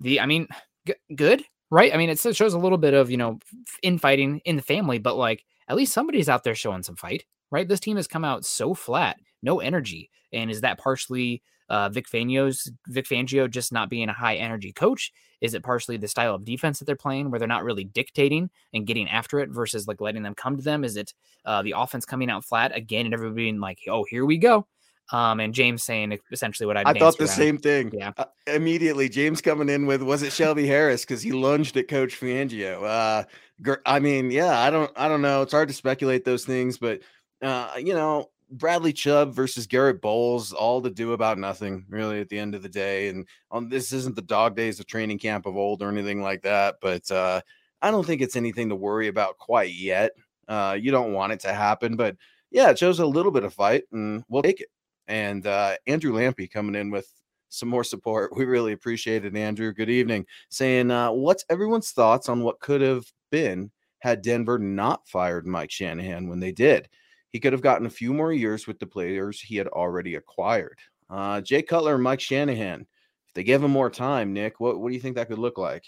[0.00, 0.48] the, I mean,
[0.86, 1.92] g- good, right?
[1.92, 3.38] I mean, it shows a little bit of, you know,
[3.82, 7.68] infighting in the family, but like at least somebody's out there showing some fight, right?
[7.68, 10.10] This team has come out so flat, no energy.
[10.32, 14.72] And is that partially uh, Vic Fangio's Vic Fangio just not being a high energy
[14.72, 15.12] coach?
[15.40, 18.50] Is it partially the style of defense that they're playing, where they're not really dictating
[18.72, 20.82] and getting after it versus like letting them come to them?
[20.84, 21.12] Is it
[21.44, 24.66] uh, the offense coming out flat again and everybody being like, "Oh, here we go"?
[25.12, 27.34] Um, and James saying essentially what I I thought the around.
[27.34, 27.92] same thing.
[27.92, 31.86] Yeah, uh, immediately James coming in with was it Shelby Harris because he lunged at
[31.88, 32.82] Coach Fangio.
[32.82, 35.42] Uh, I mean, yeah, I don't, I don't know.
[35.42, 37.00] It's hard to speculate those things, but
[37.40, 42.28] uh, you know, Bradley Chubb versus Garett Bolles, all to do about nothing, really, at
[42.28, 43.08] the end of the day.
[43.08, 46.42] And on this isn't the dog days of training camp of old or anything like
[46.42, 47.40] that, but uh,
[47.82, 50.12] I don't think it's anything to worry about quite yet.
[50.48, 52.16] Uh, you don't want it to happen, but
[52.50, 54.68] yeah, it shows a little bit of fight, and we'll take it.
[55.08, 57.08] And uh, Andrew Lampy coming in with
[57.48, 58.32] some more support.
[58.36, 59.72] We really appreciate it, Andrew.
[59.72, 60.26] Good evening.
[60.50, 65.70] Saying, uh, what's everyone's thoughts on what could have been had Denver not fired Mike
[65.70, 66.88] Shanahan when they did?
[67.30, 70.78] He could have gotten a few more years with the players he had already acquired.
[71.08, 72.86] Uh, Jay Cutler and Mike Shanahan,
[73.28, 75.58] if they give him more time, Nick, what, what do you think that could look
[75.58, 75.84] like?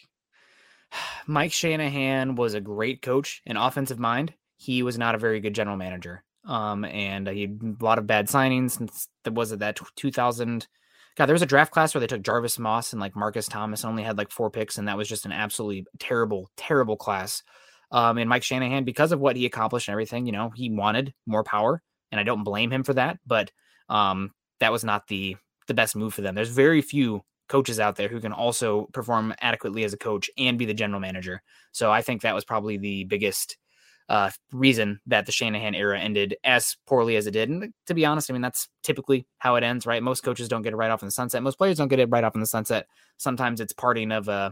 [1.26, 4.34] Mike Shanahan was a great coach in offensive mind.
[4.56, 6.24] He was not a very good general manager.
[6.44, 8.72] Um, and he had a lot of bad signings.
[8.72, 10.66] Since that was it that 2000.
[11.16, 13.84] God, there was a draft class where they took Jarvis Moss and like Marcus Thomas
[13.84, 17.42] only had like four picks, and that was just an absolutely terrible, terrible class.
[17.90, 21.14] Um, and Mike Shanahan, because of what he accomplished and everything, you know, he wanted
[21.26, 23.18] more power, and I don't blame him for that.
[23.26, 23.50] But
[23.88, 26.34] um, that was not the the best move for them.
[26.34, 30.58] There's very few coaches out there who can also perform adequately as a coach and
[30.58, 31.42] be the general manager.
[31.72, 33.56] So I think that was probably the biggest
[34.08, 37.50] uh, reason that the Shanahan era ended as poorly as it did.
[37.50, 40.02] And to be honest, I mean, that's typically how it ends, right?
[40.02, 41.42] Most coaches don't get it right off in the sunset.
[41.42, 42.86] Most players don't get it right off in the sunset.
[43.18, 44.50] Sometimes it's parting of uh,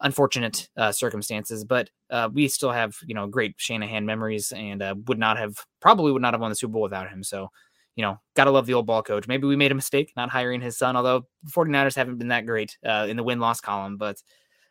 [0.00, 4.94] unfortunate uh, circumstances, but uh, we still have, you know, great Shanahan memories and uh,
[5.06, 7.22] would not have, probably would not have won the Super Bowl without him.
[7.22, 7.48] So,
[7.96, 9.28] you know, got to love the old ball coach.
[9.28, 12.46] Maybe we made a mistake not hiring his son, although the 49ers haven't been that
[12.46, 14.22] great uh, in the win loss column, but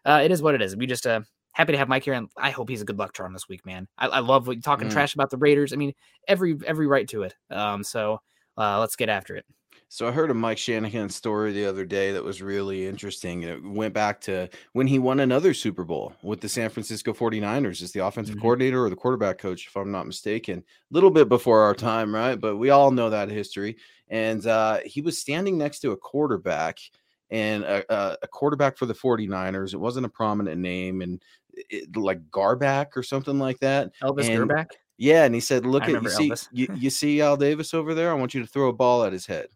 [0.05, 0.75] uh, it is what it is.
[0.75, 3.13] We just, uh, happy to have Mike here, and I hope he's a good luck
[3.13, 3.87] charm this week, man.
[3.97, 4.91] I, I love talking mm.
[4.91, 5.73] trash about the Raiders.
[5.73, 5.93] I mean,
[6.27, 7.35] every every right to it.
[7.49, 8.21] Um, so
[8.57, 9.45] uh, let's get after it.
[9.91, 13.41] So I heard a Mike Shanahan story the other day that was really interesting.
[13.41, 17.82] It went back to when he won another Super Bowl with the San Francisco 49ers
[17.82, 18.41] as the offensive mm-hmm.
[18.43, 20.60] coordinator or the quarterback coach, if I'm not mistaken.
[20.60, 22.36] A little bit before our time, right?
[22.36, 23.78] But we all know that history.
[24.10, 26.78] And uh, he was standing next to a quarterback
[27.32, 29.73] and a, a, quarterback for the 49ers.
[29.73, 31.19] It wasn't a prominent name and
[31.56, 33.89] it, like Grbac or something like that.
[34.04, 34.67] Elvis and, Grbac?
[34.99, 35.23] Yeah.
[35.23, 38.12] And he said, Look I at you see, you, you see Al Davis over there?
[38.12, 39.47] I want you to throw a ball at his head.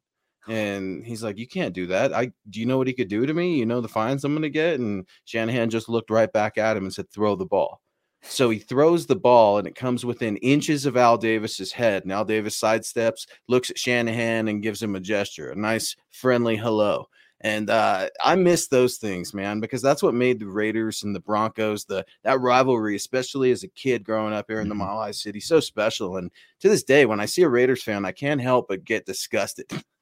[0.47, 2.13] And he's like, You can't do that.
[2.13, 3.57] I do you know what he could do to me?
[3.57, 4.79] You know the fines I'm gonna get?
[4.79, 7.81] And Shanahan just looked right back at him and said, Throw the ball.
[8.23, 12.03] So he throws the ball and it comes within inches of Al Davis's head.
[12.03, 16.55] And Al Davis sidesteps, looks at Shanahan and gives him a gesture, a nice friendly
[16.55, 17.07] hello.
[17.41, 21.19] And uh, I miss those things, man, because that's what made the Raiders and the
[21.19, 24.85] Broncos, the that rivalry, especially as a kid growing up here in the mm-hmm.
[24.85, 26.15] Mile High City, so special.
[26.15, 29.05] And to this day, when I see a Raiders fan, I can't help but get
[29.05, 29.65] disgusted.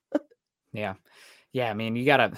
[0.73, 0.93] yeah.
[1.53, 1.69] Yeah.
[1.69, 2.33] I mean, you gotta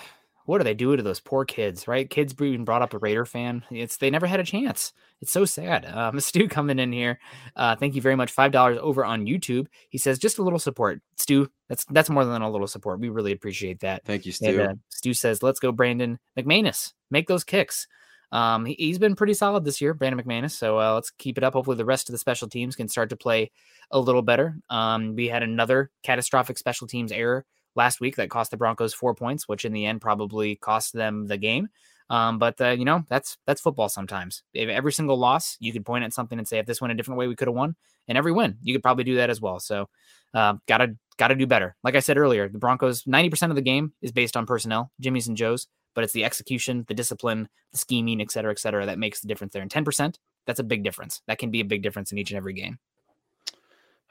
[0.46, 2.10] what do they do to those poor kids, right?
[2.10, 3.64] Kids being brought up a Raider fan.
[3.72, 4.92] It's they never had a chance.
[5.22, 5.86] It's so sad.
[5.86, 7.20] Um, Stu coming in here.
[7.56, 8.32] Uh, thank you very much.
[8.32, 9.68] Five dollars over on YouTube.
[9.90, 11.02] He says just a little support.
[11.18, 13.00] Stu, that's that's more than a little support.
[13.00, 14.04] We really appreciate that.
[14.06, 14.48] Thank you, Stu.
[14.48, 16.94] And, uh, Stu says, let's go, Brandon McManus.
[17.10, 17.88] Make those kicks.
[18.34, 20.52] Um, he, has been pretty solid this year, Brandon McManus.
[20.52, 21.54] So uh, let's keep it up.
[21.54, 23.52] Hopefully, the rest of the special teams can start to play
[23.92, 24.58] a little better.
[24.72, 29.16] Um, we had another catastrophic special teams error last week that cost the Broncos four
[29.16, 31.70] points, which in the end probably cost them the game.
[32.10, 33.90] Um, but uh, you know that's that's football.
[33.90, 36.92] Sometimes if every single loss, you could point at something and say, if this went
[36.92, 37.76] a different way, we could have won.
[38.08, 39.60] And every win, you could probably do that as well.
[39.60, 39.88] So
[40.34, 41.76] uh, gotta gotta do better.
[41.84, 44.92] Like I said earlier, the Broncos ninety percent of the game is based on personnel,
[45.00, 48.86] Jimmy's and Joe's, but it's the execution, the discipline, the scheming, et cetera, et cetera,
[48.86, 49.62] that makes the difference there.
[49.62, 51.22] And ten percent, that's a big difference.
[51.28, 52.80] That can be a big difference in each and every game.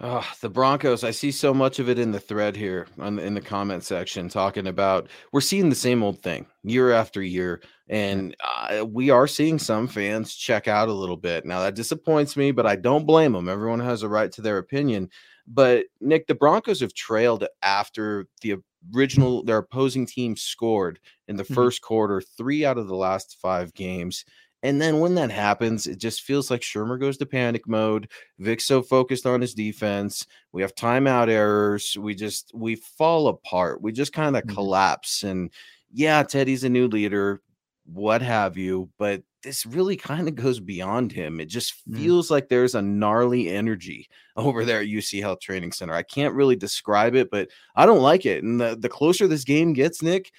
[0.01, 1.05] Oh, the Broncos.
[1.05, 4.29] I see so much of it in the thread here on, in the comment section
[4.29, 7.63] talking about we're seeing the same old thing year after year.
[7.89, 11.45] And uh, we are seeing some fans check out a little bit.
[11.45, 13.49] Now, that disappoints me, but I don't blame them.
[13.49, 15.09] Everyone has a right to their opinion.
[15.47, 18.57] But, Nick, the Broncos have trailed after the
[18.97, 21.87] original, their opposing team scored in the 1st mm-hmm.
[21.87, 24.25] quarter, three out of the last five games.
[24.63, 28.09] And then when that happens, it just feels like Shurmur goes to panic mode.
[28.39, 30.27] Vic's so focused on his defense.
[30.53, 31.97] We have timeout errors.
[31.99, 33.83] We just we fall apart.
[33.83, 34.55] We just kind of mm-hmm.
[34.55, 35.25] collapse.
[35.25, 35.51] And
[35.93, 37.43] yeah, Teddy's a new leader,
[37.85, 41.41] what have you, but this really kind of goes beyond him.
[41.41, 41.97] It just mm.
[41.97, 42.31] feels mm.
[42.31, 45.95] like there's a gnarly energy over there at UC Health Training Center.
[45.95, 48.45] I can't really describe it, but I don't like it.
[48.45, 50.31] And the, the closer this game gets, Nick,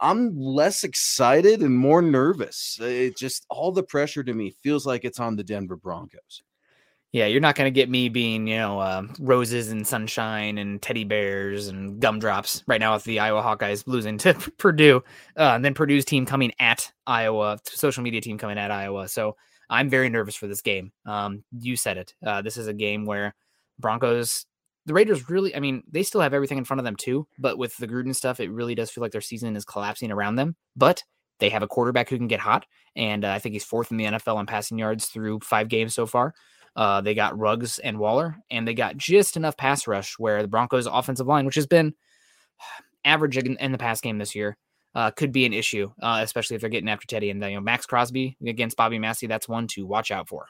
[0.00, 2.78] I'm less excited and more nervous.
[2.80, 6.42] It just all the pressure to me feels like it's on the Denver Broncos.
[7.12, 10.80] Yeah, you're not going to get me being, you know, uh, roses and sunshine and
[10.80, 15.02] teddy bears and gumdrops right now with the Iowa Hawkeyes losing to Purdue.
[15.36, 19.08] Uh, and then Purdue's team coming at Iowa, social media team coming at Iowa.
[19.08, 19.36] So
[19.68, 20.92] I'm very nervous for this game.
[21.04, 22.14] Um, you said it.
[22.24, 23.34] Uh, this is a game where
[23.80, 24.46] Broncos
[24.90, 27.56] the Raiders really, I mean, they still have everything in front of them too, but
[27.56, 30.56] with the Gruden stuff, it really does feel like their season is collapsing around them.
[30.74, 31.04] But
[31.38, 33.98] they have a quarterback who can get hot, and uh, I think he's fourth in
[33.98, 36.34] the NFL on passing yards through five games so far.
[36.74, 40.48] Uh, they got Ruggs and Waller, and they got just enough pass rush where the
[40.48, 41.94] Broncos' offensive line, which has been
[43.04, 44.56] average in, in the pass game this year,
[44.96, 47.60] uh, could be an issue, uh, especially if they're getting after Teddy and you know
[47.60, 49.28] Maxx Crosby against Bobby Massie.
[49.28, 50.46] That's one to watch out for.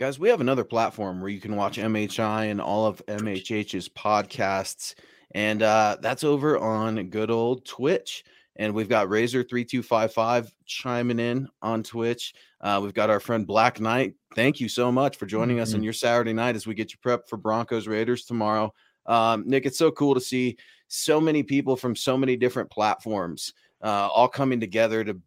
[0.00, 4.94] Guys, we have another platform where you can watch MHI and all of MHH's podcasts.
[5.32, 8.24] And uh, that's over on good old Twitch.
[8.56, 12.32] And we've got Razor3255 chiming in on Twitch.
[12.62, 14.14] Uh, we've got our friend Black Knight.
[14.34, 15.64] Thank you so much for joining mm-hmm.
[15.64, 18.72] us on your Saturday night as we get you prepped for Broncos Raiders tomorrow.
[19.04, 20.56] Um, Nick, it's so cool to see
[20.88, 25.20] so many people from so many different platforms uh, all coming together to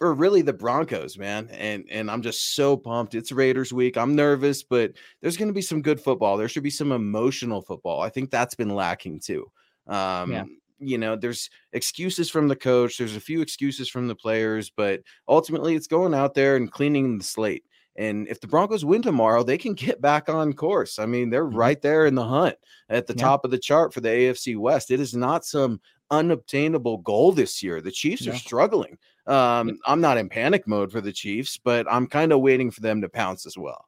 [0.00, 1.50] for really the Broncos, man.
[1.52, 3.14] And and I'm just so pumped.
[3.14, 3.98] It's Raiders week.
[3.98, 6.38] I'm nervous, but there's going to be some good football.
[6.38, 8.00] There should be some emotional football.
[8.00, 9.52] I think that's been lacking too.
[9.86, 10.44] Um, yeah.
[10.78, 12.96] You know, there's excuses from the coach.
[12.96, 17.18] There's a few excuses from the players, but ultimately, it's going out there and cleaning
[17.18, 17.66] the slate.
[17.96, 20.98] And if the Broncos win tomorrow, they can get back on course.
[20.98, 21.56] I mean, they're mm-hmm.
[21.56, 22.56] right there in the hunt
[22.88, 23.22] at the yeah.
[23.22, 24.90] top of the chart for the AFC West.
[24.90, 27.80] It is not some unobtainable goal this year.
[27.80, 28.32] The Chiefs yeah.
[28.32, 28.98] are struggling.
[29.26, 32.80] Um, I'm not in panic mode for the Chiefs, but I'm kind of waiting for
[32.80, 33.86] them to pounce as well.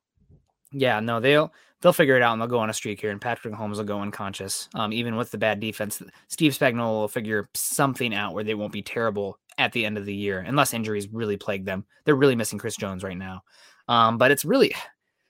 [0.73, 3.11] Yeah, no, they'll they'll figure it out and they'll go on a streak here.
[3.11, 4.69] And Patrick Mahomes will go unconscious.
[4.75, 8.73] Um, even with the bad defense, Steve Spagnuolo will figure something out where they won't
[8.73, 11.85] be terrible at the end of the year, unless injuries really plague them.
[12.05, 13.43] They're really missing Chris Jones right now.
[13.89, 14.75] Um, but it's really,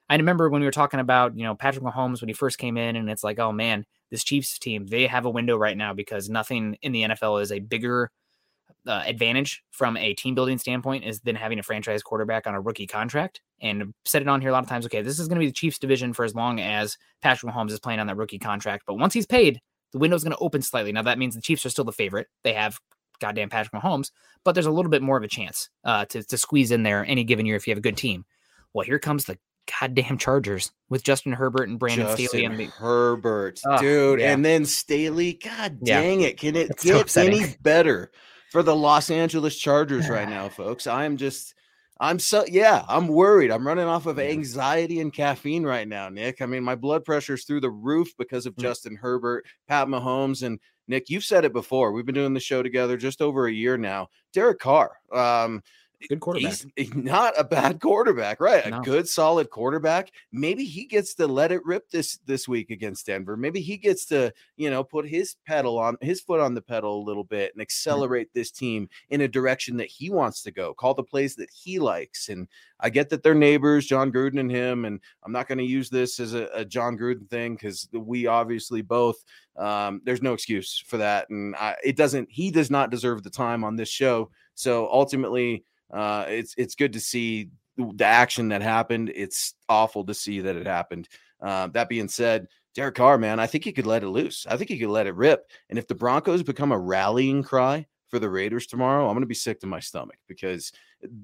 [0.08, 2.76] I remember when we were talking about you know Patrick Mahomes when he first came
[2.76, 5.94] in, and it's like, oh man, this Chiefs team they have a window right now
[5.94, 8.10] because nothing in the NFL is a bigger
[8.86, 12.60] uh, advantage from a team building standpoint is than having a franchise quarterback on a
[12.60, 13.40] rookie contract.
[13.60, 14.84] And said it on here a lot of times.
[14.86, 17.70] Okay, this is going to be the Chiefs division for as long as Patrick Mahomes
[17.70, 18.84] is playing on that rookie contract.
[18.86, 19.60] But once he's paid,
[19.92, 20.90] the window is going to open slightly.
[20.90, 22.26] Now that means the Chiefs are still the favorite.
[22.42, 22.80] They have
[23.20, 24.10] goddamn Patrick Mahomes,
[24.44, 27.04] but there's a little bit more of a chance uh, to to squeeze in there
[27.06, 28.24] any given year if you have a good team.
[28.74, 29.38] Well, here comes the
[29.80, 34.32] goddamn Chargers with Justin Herbert and Brandon Justin Staley and the Herbert, oh, dude, yeah.
[34.32, 35.34] and then Staley.
[35.34, 36.28] God dang yeah.
[36.28, 36.38] it!
[36.38, 38.10] Can it get so any better?
[38.52, 40.86] for the Los Angeles Chargers right now, folks.
[40.86, 41.54] I'm just,
[41.98, 43.50] I'm so, yeah, I'm worried.
[43.50, 46.42] I'm running off of anxiety and caffeine right now, Nick.
[46.42, 48.62] I mean, my blood pressure's through the roof because of mm-hmm.
[48.62, 51.92] Justin Herbert, Pat Mahomes, and Nick, you've said it before.
[51.92, 54.08] We've been doing the show together just over a year now.
[54.34, 55.62] Derek Carr, um,
[56.08, 56.58] good quarterback.
[56.76, 58.68] He's not a bad quarterback, right?
[58.68, 58.80] No.
[58.80, 60.10] A good, solid quarterback.
[60.32, 63.36] Maybe he gets to let it rip this this week against Denver.
[63.36, 67.02] Maybe he gets to, you know, put his pedal on his foot on the pedal
[67.02, 67.62] a little bit and mm-hmm.
[67.62, 68.38] accelerate mm-hmm.
[68.38, 70.74] this team in a direction that he wants to go.
[70.74, 72.28] Call the plays that he likes.
[72.28, 72.48] And
[72.80, 74.84] I get that they're neighbors, Jon Gruden and him.
[74.84, 78.26] And I'm not going to use this as a, a Jon Gruden thing because we
[78.26, 79.22] obviously both
[79.56, 81.28] um, there's no excuse for that.
[81.30, 84.30] And I, it doesn't, he does not deserve the time on this show.
[84.54, 89.10] So ultimately, uh, it's it's good to see the action that happened.
[89.14, 91.08] It's awful to see that it happened.
[91.40, 94.46] Uh, that being said, Derek Carr, man, I think he could let it loose.
[94.48, 95.50] I think he could let it rip.
[95.68, 99.26] And if the Broncos become a rallying cry for the Raiders tomorrow, I'm going to
[99.26, 100.72] be sick to my stomach because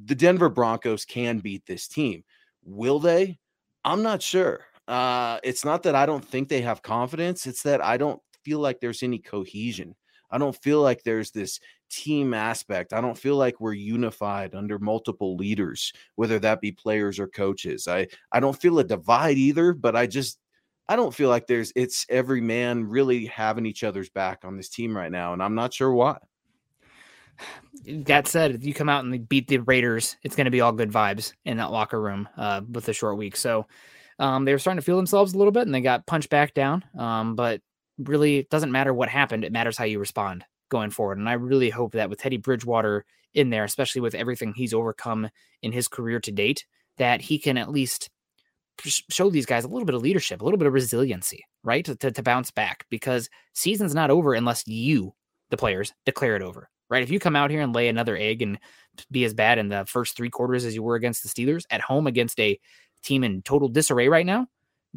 [0.05, 2.25] the Denver Broncos can beat this team.
[2.65, 3.39] Will they?
[3.85, 4.65] I'm not sure.
[4.89, 8.59] Uh, it's not that I don't think they have confidence, it's that I don't feel
[8.59, 9.95] like there's any cohesion.
[10.31, 12.93] I don't feel like there's this team aspect.
[12.93, 17.89] I don't feel like we're unified under multiple leaders, whether that be players or coaches.
[17.89, 20.39] I I don't feel a divide either, but I just
[20.89, 24.69] I don't feel like there's it's every man really having each other's back on this
[24.69, 26.19] team right now, and I'm not sure why.
[27.85, 30.73] That said, if you come out and beat the Raiders, it's going to be all
[30.73, 33.37] good vibes in that locker room uh, with the short week.
[33.37, 33.67] So
[34.19, 36.55] um, they were starting to feel themselves a little bit, and they got punched back
[36.55, 36.85] down.
[36.99, 37.63] Um, but
[37.99, 41.19] really, it doesn't matter what happened; it matters how you respond going forward.
[41.19, 43.05] And I really hope that with Teddy Bridgewater
[43.35, 45.29] in there, especially with everything he's overcome
[45.63, 46.65] in his career to date,
[46.97, 48.11] that he can at least
[48.85, 51.85] show these guys a little bit of leadership, a little bit of resiliency, right?
[51.85, 55.15] To, to, to bounce back because season's not over unless you,
[55.51, 57.03] the players, declare it over, right?
[57.03, 58.59] If you come out here and lay another egg and
[59.11, 61.81] be as bad in the first three quarters as you were against the Steelers at
[61.81, 62.59] home against a
[63.03, 64.47] team in total disarray right now,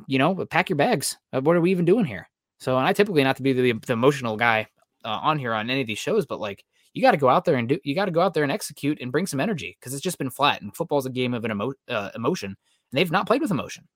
[0.08, 1.18] you know, pack your bags.
[1.34, 2.30] Uh, what are we even doing here?
[2.60, 4.68] So, and I typically not to be the, the emotional guy
[5.04, 7.46] uh, on here on any of these shows, but like you got to go out
[7.46, 9.78] there and do you got to go out there and execute and bring some energy
[9.80, 10.62] because it's just been flat.
[10.62, 13.88] And football's a game of an emo- uh, emotion, and they've not played with emotion.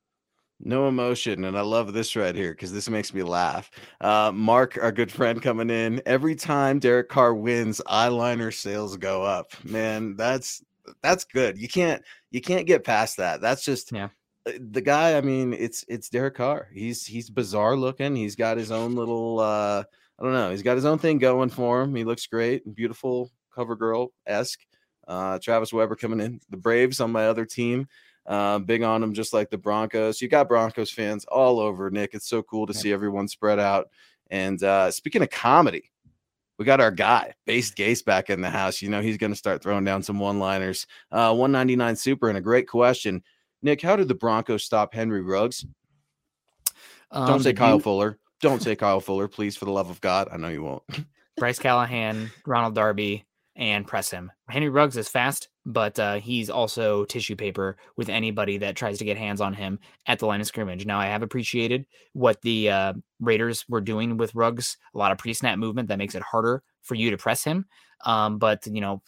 [0.59, 1.45] No emotion.
[1.45, 3.69] And I love this right here because this makes me laugh.
[3.99, 9.21] Uh, Mark, our good friend coming in, every time Derek Carr wins, eyeliner sales go
[9.21, 9.51] up.
[9.65, 10.63] Man, that's
[11.01, 11.57] that's good.
[11.57, 13.41] You can't you can't get past that.
[13.41, 14.09] That's just yeah.
[14.47, 16.69] Uh, the guy, I mean, it's it's Derek Carr.
[16.73, 18.15] He's he's bizarre looking.
[18.15, 19.83] He's got his own little uh
[20.19, 20.51] I don't know.
[20.51, 21.93] He's got his own thing going for him.
[21.95, 24.59] He looks great, beautiful cover girl esque.
[25.07, 26.39] Uh, Travis Weber coming in.
[26.49, 27.87] The Braves on my other team.
[28.25, 30.21] Uh, big on them, just like the Broncos.
[30.21, 32.13] You got Broncos fans all over, Nick.
[32.13, 33.89] It's so cool to see everyone spread out.
[34.31, 35.91] And uh, speaking of comedy,
[36.57, 38.81] we got our guy, Base Gase, back in the house.
[38.81, 40.87] You know, he's going to start throwing down some one liners.
[41.11, 43.21] Uh, 199 Super, and a great question.
[43.61, 45.65] Nick, how did the Broncos stop Henry Ruggs?
[47.11, 48.17] Um, Don't say Kyle you- Fuller.
[48.41, 50.27] Don't say Kyle Fuller, please, for the love of God.
[50.31, 50.83] I know you won't.
[51.37, 54.31] Bryce Callahan, Ronald Darby, and press him.
[54.49, 59.05] Henry Ruggs is fast, but uh, he's also tissue paper with anybody that tries to
[59.05, 60.85] get hands on him at the line of scrimmage.
[60.85, 65.17] Now, I have appreciated what the uh, Raiders were doing with Ruggs, a lot of
[65.17, 67.65] pre snap movement that makes it harder for you to press him.
[68.05, 69.01] Um, but, you know,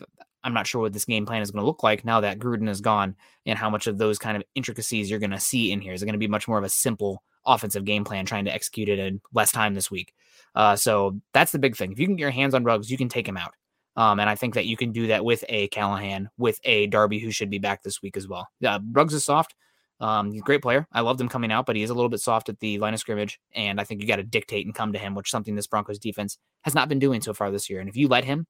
[0.44, 2.70] I'm not sure what this game plan is going to look like now that Gruden
[2.70, 5.82] is gone and how much of those kind of intricacies you're going to see in
[5.82, 5.94] here.
[5.94, 8.53] Is it going to be much more of a simple offensive game plan trying to
[8.53, 10.13] execute it in less time this week?
[10.53, 11.91] Uh, so that's the big thing.
[11.91, 13.53] If you can get your hands on Ruggs, you can take him out.
[13.95, 17.17] Um, and I think that you can do that with a Callahan, with a Darby
[17.17, 18.47] who should be back this week as well.
[18.63, 19.55] Uh, Ruggs is soft.
[19.99, 20.88] Um, he's a great player.
[20.91, 22.93] I loved him coming out, but he is a little bit soft at the line
[22.93, 23.39] of scrimmage.
[23.55, 25.65] And I think you got to dictate and come to him, which is something this
[25.65, 27.79] Broncos defense has not been doing so far this year.
[27.79, 28.45] And if you let him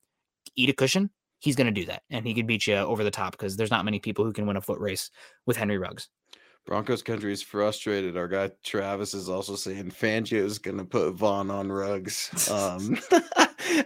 [0.56, 2.04] eat a cushion, he's going to do that.
[2.10, 4.48] And he could beat you over the top because there's not many people who can
[4.48, 5.10] win a foot race
[5.46, 6.10] with Henry Ruggs.
[6.68, 8.18] Broncos country is frustrated.
[8.18, 12.50] Our guy Travis is also saying Fangio is going to put Von on Ruggs.
[12.52, 13.00] Um,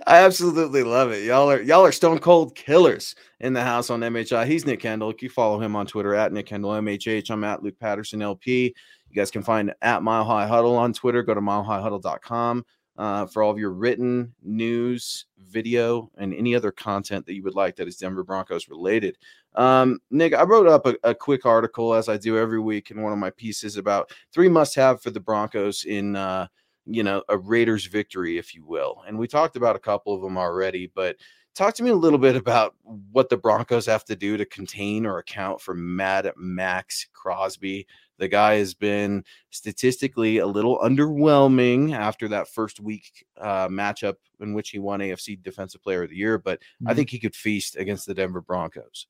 [0.08, 1.24] I absolutely love it.
[1.24, 4.48] Y'all are y'all are stone cold killers in the house on MHI.
[4.48, 5.20] He's Nick Kendell.
[5.22, 7.30] You follow him on Twitter at Nick Kendell MHH.
[7.30, 8.74] I'm at Luke Patterson LP.
[9.10, 11.22] You guys can find at Mile High Huddle on Twitter.
[11.22, 12.66] Go to milehighhuddle.com
[12.98, 17.56] uh, for all of your written news, video, and any other content that you would
[17.56, 19.18] like that is Denver Broncos related.
[19.56, 23.02] Um, Nick, I wrote up a, a quick article as I do every week in
[23.02, 26.48] one of my pieces about three must have for the Broncos in, uh,
[26.86, 29.04] you know, a Raiders victory, if you will.
[29.08, 31.16] And we talked about a couple of them already, but
[31.54, 32.76] talk to me a little bit about
[33.12, 37.88] what the Broncos have to do to contain or account for Mad Max Crosby.
[38.22, 44.54] The guy has been statistically a little underwhelming after that first week uh, matchup in
[44.54, 46.96] which he won AFC Defensive Player of the Year, but I Mhm.
[46.98, 49.08] think he could feast against the Denver Broncos.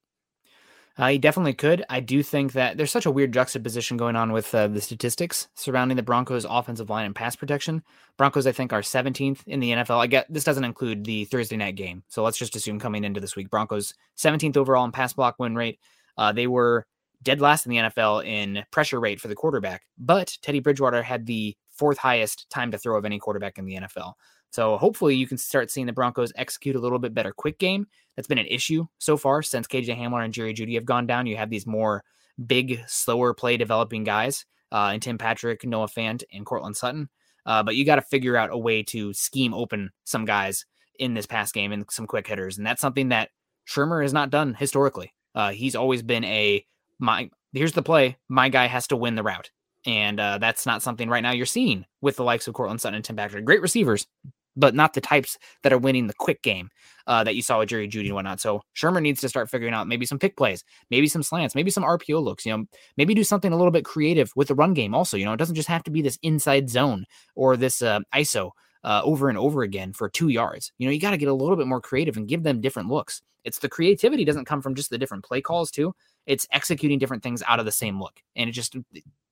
[0.97, 1.83] Uh, he definitely could.
[1.89, 5.49] I do think that there's such a weird juxtaposition going on with uh, the statistics
[5.55, 7.83] surrounding the Broncos' offensive line and pass protection.
[8.17, 9.99] Broncos, I think, are 17th in the NFL.
[9.99, 13.19] I get this doesn't include the Thursday night game, so let's just assume coming into
[13.19, 15.79] this week, Broncos 17th overall in pass block win rate.
[16.17, 16.85] Uh, they were
[17.23, 21.25] dead last in the NFL in pressure rate for the quarterback, but Teddy Bridgewater had
[21.25, 24.13] the fourth highest time to throw of any quarterback in the NFL.
[24.51, 27.87] So hopefully you can start seeing the Broncos execute a little bit better quick game.
[28.15, 31.25] That's been an issue so far since KJ Hamler and Jerry Jeudy have gone down.
[31.25, 32.03] You have these more
[32.45, 37.09] big, slower play developing guys, uh, and Tim Patrick, Noah Fant, and Courtland Sutton.
[37.45, 40.65] Uh, but you got to figure out a way to scheme open some guys
[40.99, 43.29] in this pass game and some quick hitters, and that's something that
[43.67, 45.13] Shurmur has not done historically.
[45.33, 46.65] Uh, he's always been a
[47.01, 47.29] my.
[47.53, 48.17] Here's the play.
[48.29, 49.51] My guy has to win the route,
[49.85, 52.95] and uh, that's not something right now you're seeing with the likes of Courtland Sutton
[52.95, 53.43] and Tim Patrick.
[53.43, 54.07] Great receivers,
[54.55, 56.69] but not the types that are winning the quick game
[57.07, 58.39] uh, that you saw with Jerry Jeudy and whatnot.
[58.39, 61.71] So Shurmur needs to start figuring out maybe some pick plays, maybe some slants, maybe
[61.71, 62.45] some RPO looks.
[62.45, 62.65] You know,
[62.97, 64.93] maybe do something a little bit creative with the run game.
[64.93, 67.99] Also, you know, it doesn't just have to be this inside zone or this uh,
[68.13, 68.51] ISO
[68.83, 70.71] uh, over and over again for two yards.
[70.77, 72.89] You know, you got to get a little bit more creative and give them different
[72.89, 73.21] looks.
[73.43, 75.93] It's the creativity doesn't come from just the different play calls too.
[76.25, 78.75] It's executing different things out of the same look, and it just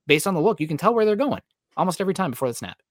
[0.07, 1.41] based on the look, you can tell where they're going
[1.77, 2.81] almost every time before the snap.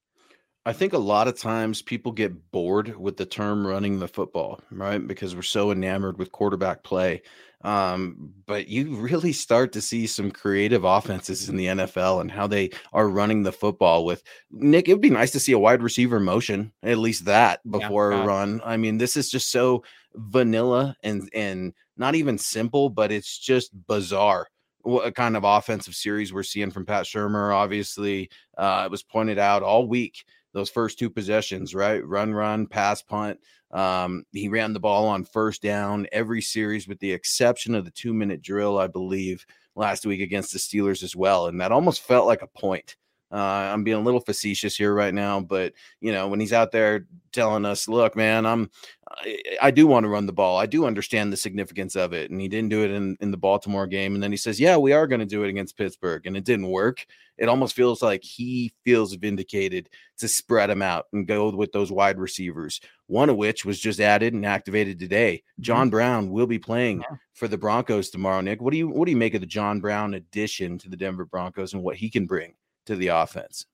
[0.65, 4.59] I think a lot of times people get bored with the term running the football,
[4.71, 5.05] right?
[5.05, 7.21] Because we're so enamored with quarterback play.
[7.61, 12.45] Um, but you really start to see some creative offenses in the NFL and how
[12.45, 14.87] they are running the football with Nick.
[14.87, 18.11] It would be nice to see a wide receiver motion, at least that Yeah, before
[18.11, 18.61] a run.
[18.63, 19.83] I mean, this is just so
[20.15, 24.47] vanilla and and not even simple, but it's just bizarre
[24.83, 27.53] what kind of offensive series we're seeing from Pat Shurmur.
[27.53, 32.05] Obviously, uh, it was pointed out all week those first two possessions, right?
[32.05, 33.39] Run, run, pass, punt.
[33.71, 37.91] Um, he ran the ball on first down every series, with the exception of the
[37.91, 41.47] two minute drill, I believe, last week against the Steelers as well.
[41.47, 42.95] And that almost felt like a point.
[43.31, 43.35] Uh,
[43.73, 47.05] I'm being a little facetious here right now, but you know, when he's out there
[47.31, 48.71] telling us, look, man, I'm,
[49.07, 50.57] I, I do want to run the ball.
[50.57, 52.31] I do understand the significance of it.
[52.31, 54.15] And he didn't do it in, in the Baltimore game.
[54.15, 56.25] And then he says, yeah, we are going to do it against Pittsburgh.
[56.25, 57.05] And it didn't work.
[57.37, 61.91] It almost feels like he feels vindicated to spread them out and go with those
[61.91, 65.43] wide receivers, one of which was just added and activated today.
[65.59, 67.17] John Brown will be playing Yeah.
[67.33, 68.41] for the Broncos tomorrow.
[68.41, 70.97] Nick, what do you what do you make of the John Brown addition to the
[70.97, 72.55] Denver Broncos and what he can bring
[72.89, 73.65] to the offense?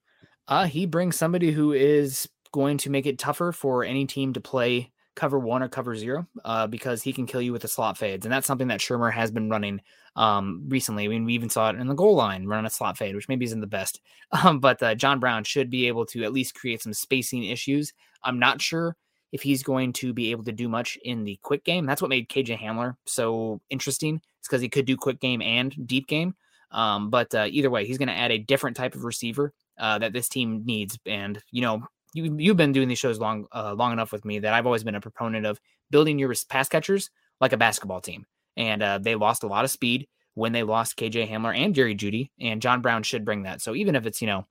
[0.48, 4.40] Uh, he brings somebody who is going to make it tougher for any team to
[4.40, 7.98] play cover one or cover zero uh, because he can kill you with the slot
[7.98, 8.24] fades.
[8.24, 9.80] And that's something that Shurmur has been running
[10.14, 11.04] um, recently.
[11.04, 13.28] I mean, we even saw it in the goal line, running a slot fade, which
[13.28, 14.00] maybe isn't the best.
[14.32, 17.92] Um, but uh, John Brown should be able to at least create some spacing issues.
[18.24, 18.96] I'm not sure
[19.30, 21.86] if he's going to be able to do much in the quick game.
[21.86, 24.20] That's what made KJ Hamler so interesting.
[24.40, 26.34] It's because he could do quick game and deep game.
[26.70, 29.98] Um, but uh, either way, he's going to add a different type of receiver uh,
[29.98, 30.98] that this team needs.
[31.06, 34.38] And you know, you you've been doing these shows long uh, long enough with me
[34.40, 35.60] that I've always been a proponent of
[35.90, 37.10] building your pass catchers
[37.40, 38.26] like a basketball team.
[38.56, 41.94] And uh, they lost a lot of speed when they lost KJ Hamler and Jerry
[41.94, 43.60] Jeudy, and John Brown should bring that.
[43.60, 44.46] So even if it's you know,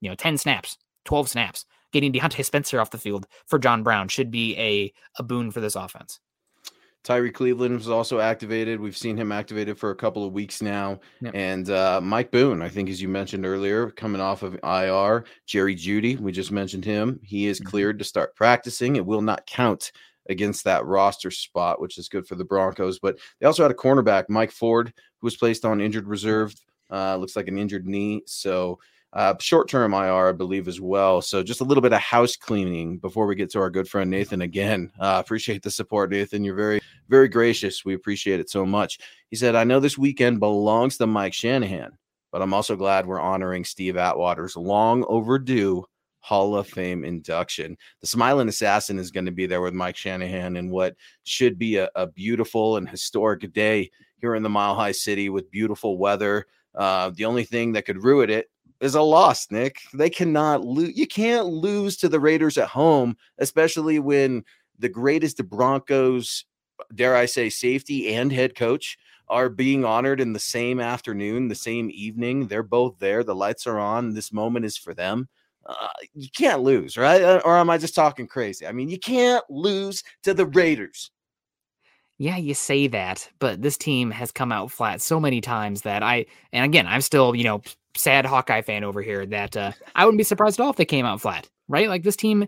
[0.00, 4.08] you know, ten snaps, twelve snaps, getting Diontae Spencer off the field for John Brown
[4.08, 6.20] should be a a boon for this offense.
[7.02, 8.78] Tyrie Cleveland was also activated.
[8.78, 11.00] We've seen him activated for a couple of weeks now.
[11.22, 11.34] Yep.
[11.34, 15.24] And uh, Mike Boone, I think, as you mentioned earlier, coming off of IR.
[15.46, 17.18] Jerry Jeudy, we just mentioned him.
[17.22, 17.70] He is mm-hmm.
[17.70, 18.96] cleared to start practicing.
[18.96, 19.92] It will not count
[20.28, 22.98] against that roster spot, which is good for the Broncos.
[22.98, 26.54] But they also had a cornerback, Mike Ford, who was placed on injured reserve.
[26.90, 28.22] Uh, looks like an injured knee.
[28.26, 28.78] So
[29.12, 31.20] uh, short term IR, I believe, as well.
[31.20, 34.10] So just a little bit of house cleaning before we get to our good friend
[34.10, 34.92] Nathan again.
[35.00, 36.44] Uh, appreciate the support, Nathan.
[36.44, 37.86] You're very, very gracious.
[37.86, 38.98] We appreciate it so much.
[39.30, 41.96] He said, I know this weekend belongs to Mike Shanahan,
[42.30, 45.86] but I'm also glad we're honoring Steve Atwater's long overdue
[46.20, 47.78] Hall of Fame induction.
[48.02, 50.94] The Smiling Assassin is going to be there with Mike Shanahan in what
[51.24, 53.90] should be a, a beautiful and historic day
[54.20, 56.46] here in the Mile High City with beautiful weather.
[56.74, 58.50] Uh, the only thing that could ruin it
[58.80, 59.80] is a loss, Nick.
[59.92, 60.96] They cannot lose.
[60.96, 64.44] You can't lose to the Raiders at home, especially when
[64.78, 66.44] the greatest Broncos,
[66.94, 71.54] dare I say, safety and head coach are being honored in the same afternoon, the
[71.54, 72.48] same evening.
[72.48, 73.22] They're both there.
[73.22, 74.14] The lights are on.
[74.14, 75.28] This moment is for them.
[75.64, 77.22] Uh, you can't lose, right?
[77.22, 78.66] Uh, or am I just talking crazy?
[78.66, 81.10] I mean, you can't lose to the Raiders.
[82.18, 86.02] Yeah, you say that, but this team has come out flat so many times that
[86.02, 87.62] I, and again, I'm still, you know,
[87.96, 90.84] sad Hawkeye fan over here that uh, I wouldn't be surprised at all if they
[90.84, 91.88] came out flat, right?
[91.88, 92.46] Like this team,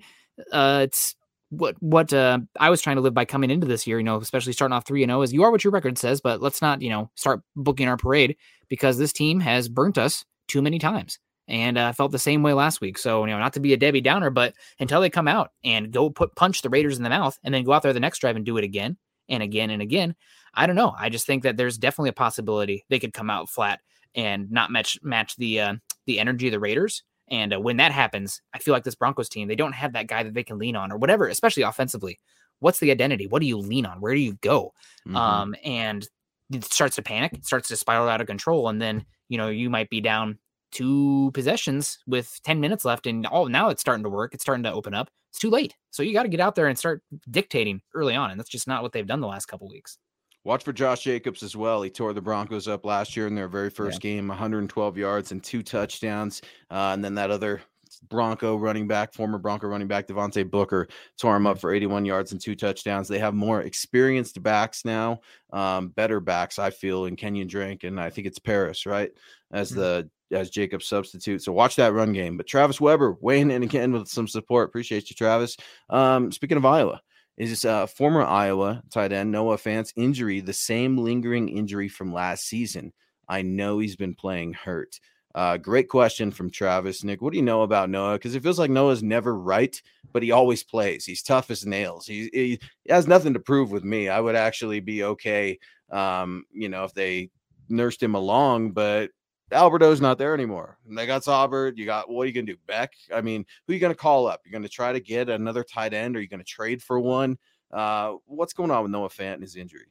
[0.53, 1.15] uh, it's
[1.51, 4.17] what what uh, I was trying to live by coming into this year, you know,
[4.17, 6.41] especially starting off three and zero, oh, is you are what your record says, but
[6.41, 8.37] let's not, you know, start booking our parade
[8.69, 11.19] because this team has burnt us too many times.
[11.49, 12.97] And I uh, felt the same way last week.
[12.97, 15.93] So, you know, not to be a Debbie Downer, but until they come out and
[15.93, 18.21] go put punch the Raiders in the mouth and then go out there the next
[18.21, 18.97] drive and do it again
[19.29, 20.15] and again and again,
[20.55, 20.95] I don't know.
[20.97, 23.81] I just think that there's definitely a possibility they could come out flat
[24.15, 25.75] and not match match the uh,
[26.07, 27.03] the energy of the Raiders.
[27.29, 30.07] And uh, when that happens, I feel like this Broncos team they don't have that
[30.07, 32.19] guy that they can lean on or whatever, especially offensively.
[32.59, 33.27] What's the identity?
[33.27, 34.01] What do you lean on?
[34.01, 34.73] Where do you go?
[35.07, 35.17] Mm-hmm.
[35.17, 36.07] Um, and
[36.53, 39.49] it starts to panic, it starts to spiral out of control, and then you know
[39.49, 40.39] you might be down
[40.73, 44.63] two possessions with 10 minutes left and oh now it's starting to work it's starting
[44.65, 47.03] to open up it's too late so you got to get out there and start
[47.31, 49.99] dictating early on and that's just not what they've done the last couple weeks
[50.45, 51.83] Watch for Josh Jacobs as well.
[51.83, 54.15] He tore the Broncos up last year in their very first yeah.
[54.15, 56.43] game, 112 yards and two touchdowns.
[56.71, 57.63] Uh, and then that other
[58.09, 60.89] Bronco running back, former Bronco running back Devontae Booker,
[61.19, 63.07] tore him up for 81 yards and two touchdowns.
[63.07, 65.21] They have more experienced backs now,
[65.53, 69.13] um, better backs, I feel, in Kenyan Drake, and I think it's Paris, right,
[69.53, 69.81] as mm-hmm.
[69.81, 71.43] the as Jacob's substitute.
[71.43, 72.39] So watch that run game.
[72.39, 74.69] But Travis Weber weighing in again with some support.
[74.69, 75.57] Appreciate you, Travis.
[75.91, 77.03] Um, speaking of Iowa,
[77.37, 82.13] is this uh, former Iowa tight end Noah Fant's injury the same lingering injury from
[82.13, 82.93] last season?
[83.29, 85.01] I know he's been playing hurt.
[85.35, 87.05] Uh, great question from Travis.
[87.05, 88.15] Nick, what do you know about Noah?
[88.15, 89.81] Because it feels like Noah's never right,
[90.13, 91.07] but he always plays.
[91.07, 92.07] He's tough as nails.
[92.07, 94.11] He, he, has nothing to prove with me.
[94.11, 95.59] I would actually be okay,
[95.91, 97.31] um, you know, if they
[97.71, 99.11] nursed him along, but
[99.53, 100.79] Alberto's not there anymore.
[100.89, 101.77] And they got Saubert.
[101.77, 102.57] You got what are you gonna do?
[102.67, 102.93] Beck.
[103.15, 104.41] I mean, who are you gonna call up?
[104.45, 107.39] You're gonna try to get another tight end, are you gonna trade for one?
[107.73, 109.87] Uh, what's going on with Noah Fant and his injury?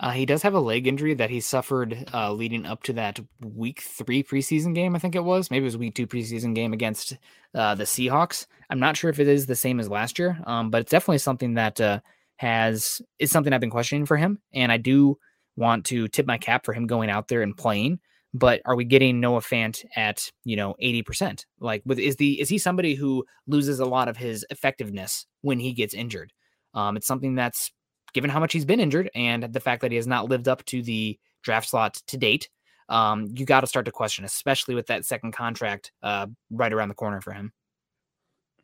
[0.00, 3.20] Uh, he does have a leg injury that he suffered uh, leading up to that
[3.40, 4.96] week three preseason game.
[4.96, 5.50] I think it was.
[5.50, 7.16] Maybe it was week two preseason game against
[7.54, 8.46] uh, the Seahawks.
[8.70, 11.18] I'm not sure if it is the same as last year, um, but it's definitely
[11.18, 12.00] something that uh,
[12.36, 15.16] has is something I've been questioning for him, and I do
[15.56, 18.00] want to tip my cap for him going out there and playing
[18.34, 21.44] but are we getting Noah Fant at you know 80%?
[21.60, 25.60] Like with is the is he somebody who loses a lot of his effectiveness when
[25.60, 26.32] he gets injured?
[26.74, 27.70] Um, it's something that's
[28.12, 30.64] given how much he's been injured and the fact that he has not lived up
[30.66, 32.48] to the draft slot to date.
[32.88, 36.88] Um, you got to start to question, especially with that second contract uh, right around
[36.88, 37.52] the corner for him.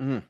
[0.00, 0.26] Mm-hmm.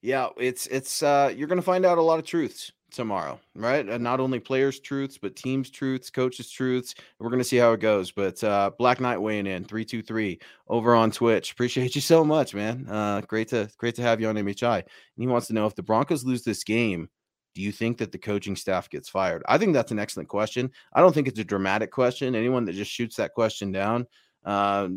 [0.00, 3.86] Yeah, it's it's uh, you're going to find out a lot of truths tomorrow, right?
[3.88, 6.94] And not only players' truths, but teams' truths, coaches' truths.
[7.18, 8.10] We're going to see how it goes.
[8.10, 11.52] But uh, Black Knight weighing in three two three over on Twitch.
[11.52, 12.86] Appreciate you so much, man.
[12.88, 14.76] Uh, great to great to have you on MHI.
[14.78, 17.08] And he wants to know if the Broncos lose this game.
[17.54, 19.42] Do you think that the coaching staff gets fired?
[19.48, 20.70] I think that's an excellent question.
[20.92, 22.34] I don't think it's a dramatic question.
[22.34, 24.06] Anyone that just shoots that question down,
[24.44, 24.88] uh,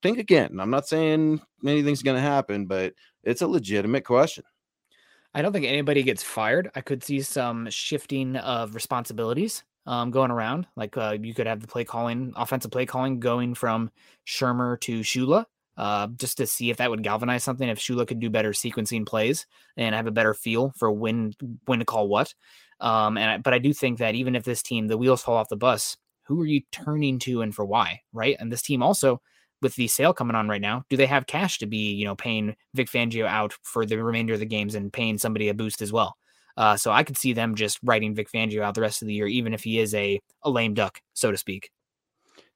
[0.00, 0.60] think again.
[0.60, 4.44] I'm not saying anything's going to happen, but it's a legitimate question.
[5.34, 6.70] I don't think anybody gets fired.
[6.74, 10.66] I could see some shifting of responsibilities um, going around.
[10.76, 13.90] Like uh, you could have the play calling, offensive play calling going from
[14.26, 15.44] Shurmur to Shula,
[15.76, 17.68] uh, just to see if that would galvanize something.
[17.68, 21.80] If Shula could do better sequencing plays and have a better feel for when when
[21.80, 22.32] to call what.
[22.80, 25.36] Um, and I, but I do think that even if this team the wheels fall
[25.36, 28.36] off the bus, who are you turning to and for why, right?
[28.38, 29.20] And this team also
[29.64, 32.14] with the sale coming on right now, do they have cash to be you know
[32.14, 35.82] paying Vic Fangio out for the remainder of the games and paying somebody a boost
[35.82, 36.16] as well?
[36.56, 39.14] Uh, so I could see them just writing Vic Fangio out the rest of the
[39.14, 41.70] year, even if he is a, a lame duck, so to speak.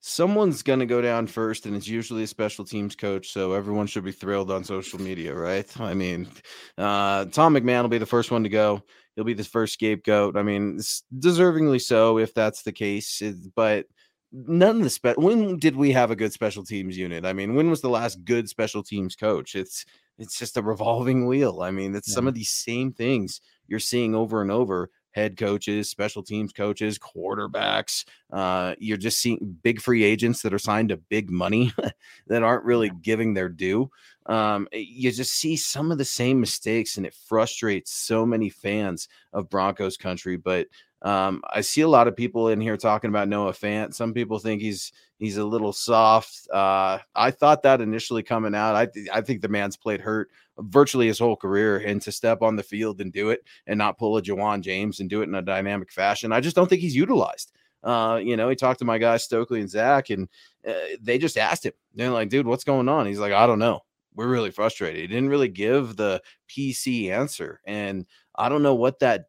[0.01, 3.33] Someone's going to go down first, and it's usually a special teams coach.
[3.33, 5.69] So everyone should be thrilled on social media, right?
[5.81, 6.29] I mean,
[6.77, 8.83] uh, Tom McMahon will be the first one to go.
[9.17, 10.37] He'll be the first scapegoat.
[10.37, 10.79] I mean,
[11.19, 13.21] deservingly so if that's the case.
[13.57, 13.87] But
[14.33, 17.25] none of the spe- when did we have a good special teams unit?
[17.25, 19.55] I mean, when was the last good special teams coach?
[19.55, 19.85] It's
[20.19, 21.63] it's just a revolving wheel.
[21.63, 22.15] I mean, it's yeah.
[22.15, 26.99] some of these same things you're seeing over and over head coaches, special teams coaches,
[26.99, 28.05] quarterbacks.
[28.33, 31.73] Uh, you're just seeing big free agents that are signed to big money
[32.29, 33.91] that aren't really giving their due.
[34.27, 39.09] Um, you just see some of the same mistakes, and it frustrates so many fans
[39.33, 40.37] of Broncos country.
[40.37, 40.69] But
[41.03, 43.95] um, I see a lot of people in here talking about Noah Fant.
[43.95, 46.49] Some people think he's he's a little soft.
[46.53, 48.75] Uh, I thought that initially coming out.
[48.75, 52.43] I th- I think the man's played hurt virtually his whole career, and to step
[52.43, 55.29] on the field and do it and not pull a Ja'Wuan James and do it
[55.29, 57.53] in a dynamic fashion, I just don't think he's utilized.
[57.85, 60.29] Uh, you know, he talked to my guys Stokely and Zach, and
[60.67, 61.75] uh, they just asked him.
[61.95, 63.83] They're like, "Dude, what's going on?" He's like, "I don't know."
[64.17, 65.01] We're really frustrated.
[65.01, 69.27] He didn't really give the PC answer, and I don't know what that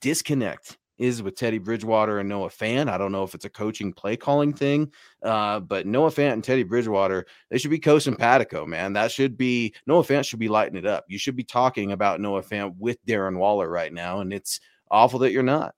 [0.00, 2.88] disconnect is with Teddy Bridgewater and Noah Fant.
[2.88, 4.90] I don't know if it's a coaching play calling thing,
[5.22, 8.92] uh, but Noah Fant and Teddy Bridgewater, they should be Coach Simpatico, man.
[8.92, 11.04] That should be Noah Fant should be lighting it up.
[11.08, 15.20] You should be talking about Noah Fant with Darren Waller right now, and it's awful
[15.20, 15.74] that you're not.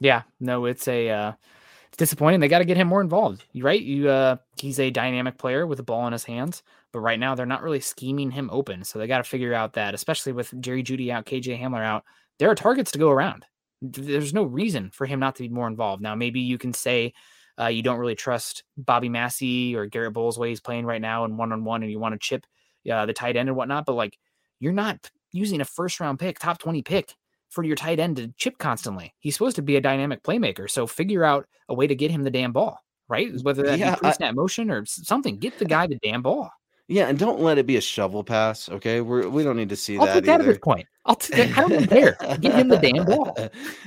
[0.00, 1.32] Yeah, no, it's a uh,
[1.92, 2.40] it's disappointing.
[2.40, 3.80] They got to get him more involved, right?
[3.80, 7.34] You, uh, he's a dynamic player with the ball in his hands, but right now
[7.34, 8.82] they're not really scheming him open.
[8.82, 12.04] So they got to figure out that, especially with Jerry Jeudy out, KJ Hamler out
[12.42, 13.44] there are targets to go around.
[13.82, 16.02] There's no reason for him not to be more involved.
[16.02, 17.12] Now, maybe you can say
[17.56, 21.24] uh, you don't really trust Bobby Massie or Garett Bolles way he's playing right now
[21.24, 22.44] in one on one, and you want to chip
[22.92, 23.86] uh, the tight end and whatnot.
[23.86, 24.18] But like,
[24.58, 27.14] you're not using a first round pick, top 20 pick
[27.48, 29.14] for your tight end to chip constantly.
[29.20, 30.68] He's supposed to be a dynamic playmaker.
[30.68, 32.76] So figure out a way to get him the damn ball,
[33.08, 33.30] right?
[33.42, 36.50] Whether that yeah, be pre snap motion or something, get the guy the damn ball.
[36.88, 38.68] Yeah, and don't let it be a shovel pass.
[38.68, 40.14] Okay, we're we don't need to see I'll that.
[40.14, 40.86] Take that at this point.
[41.04, 42.16] I'll t- I don't care.
[42.40, 43.36] Get him the damn ball.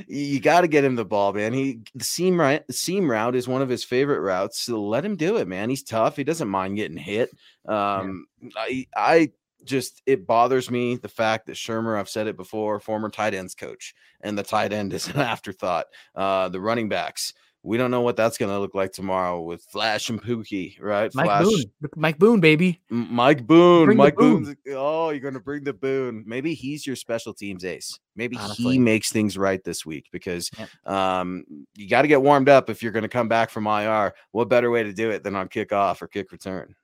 [0.08, 1.54] You got to get him the ball, man.
[1.54, 4.62] He the seam right seam route is one of his favorite routes.
[4.62, 5.70] So let him do it, man.
[5.70, 6.16] He's tough.
[6.16, 7.30] He doesn't mind getting hit.
[7.68, 8.50] Um, yeah.
[8.58, 9.32] I I
[9.66, 13.56] just it bothers me the fact that Shurmur, I've said it before, former tight ends
[13.56, 15.88] coach, and the tight end is an afterthought.
[16.16, 17.34] Uh, the running backs
[17.66, 21.14] we don't know what that's going to look like tomorrow with Flash and Pookie, right?
[21.16, 21.46] Mike Flash.
[21.46, 21.64] Boone,
[21.96, 22.80] Mike Boone, baby.
[22.92, 24.56] M- Mike Boone, bring Mike Boone.
[24.70, 26.24] Oh, you're going to bring the Boone.
[26.28, 28.00] Maybe he's your special teams ace.
[28.16, 28.74] Maybe Honestly.
[28.74, 30.70] he makes things right this week because yep.
[30.86, 31.44] um,
[31.76, 34.14] you got to get warmed up if you're going to come back from IR.
[34.32, 36.76] What better way to do it than on kickoff or kick return?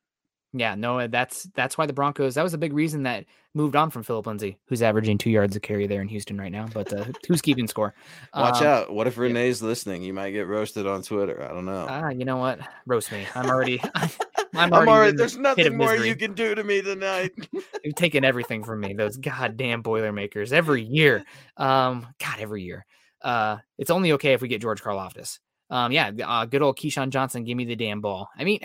[0.53, 2.35] Yeah, no, that's that's why the Broncos.
[2.35, 5.55] That was a big reason that moved on from Phillip Lindsay, who's averaging two yards
[5.55, 6.67] a carry there in Houston right now.
[6.73, 7.93] But uh, who's keeping score?
[8.35, 8.93] Watch um, out!
[8.93, 9.67] What if Renee's yeah.
[9.69, 10.03] listening?
[10.03, 11.41] You might get roasted on Twitter.
[11.41, 11.85] I don't know.
[11.89, 12.59] Ah, uh, you know what?
[12.85, 13.25] Roast me.
[13.33, 13.81] I'm already.
[13.95, 14.73] I'm already.
[14.73, 17.31] I'm already there's nothing more you can do to me tonight.
[17.83, 18.93] You've taken everything from me.
[18.93, 21.23] Those goddamn Boilermakers every year.
[21.55, 22.85] Um, God, every year.
[23.21, 25.39] Uh, it's only okay if we get George Karlaftis.
[25.69, 28.29] Um, yeah, uh, good old Keyshawn Johnson, give me the damn ball.
[28.37, 28.59] I mean,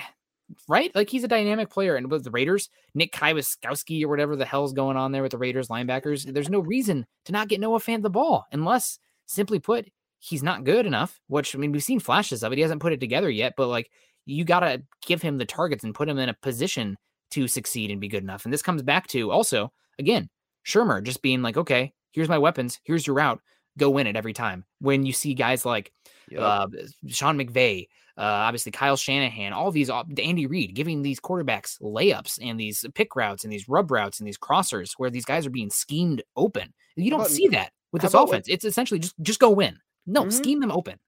[0.68, 0.94] right?
[0.94, 1.96] Like he's a dynamic player.
[1.96, 5.38] And with the Raiders, Nick Kwiatkoski or whatever the hell's going on there with the
[5.38, 9.88] Raiders linebackers, there's no reason to not get Noah Fant the ball unless, simply put,
[10.18, 11.20] he's not good enough.
[11.28, 12.56] Which I mean, we've seen flashes of it.
[12.56, 13.90] He hasn't put it together yet, but like
[14.24, 16.96] you got to give him the targets and put him in a position
[17.30, 18.44] to succeed and be good enough.
[18.44, 20.28] And this comes back to also, again,
[20.64, 23.40] Shurmur just being like, okay, here's my weapons, here's your route,
[23.78, 24.64] go win it every time.
[24.80, 25.92] When you see guys like
[26.28, 26.40] yep.
[26.40, 26.66] uh,
[27.08, 27.86] Sean McVay,
[28.18, 32.84] uh, obviously Kyle Shanahan, all these uh, Andy Reid giving these quarterbacks layups and these
[32.94, 36.22] pick routes and these rub routes and these crossers where these guys are being schemed
[36.36, 36.72] open.
[36.96, 38.46] You don't see that with this offense.
[38.48, 39.78] It's essentially just just go win.
[40.06, 40.30] No, mm-hmm.
[40.30, 40.98] scheme them open.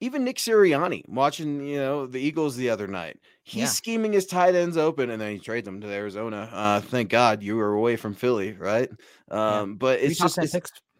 [0.00, 3.18] Even Nick Sirianni watching, you know, the Eagles the other night.
[3.44, 3.68] He's yeah.
[3.68, 6.48] scheming his tight ends open and then he trades them to Arizona.
[6.52, 8.90] Uh, thank God you were away from Philly, right?
[9.30, 9.76] Um, yeah.
[9.78, 10.54] but it's just it's,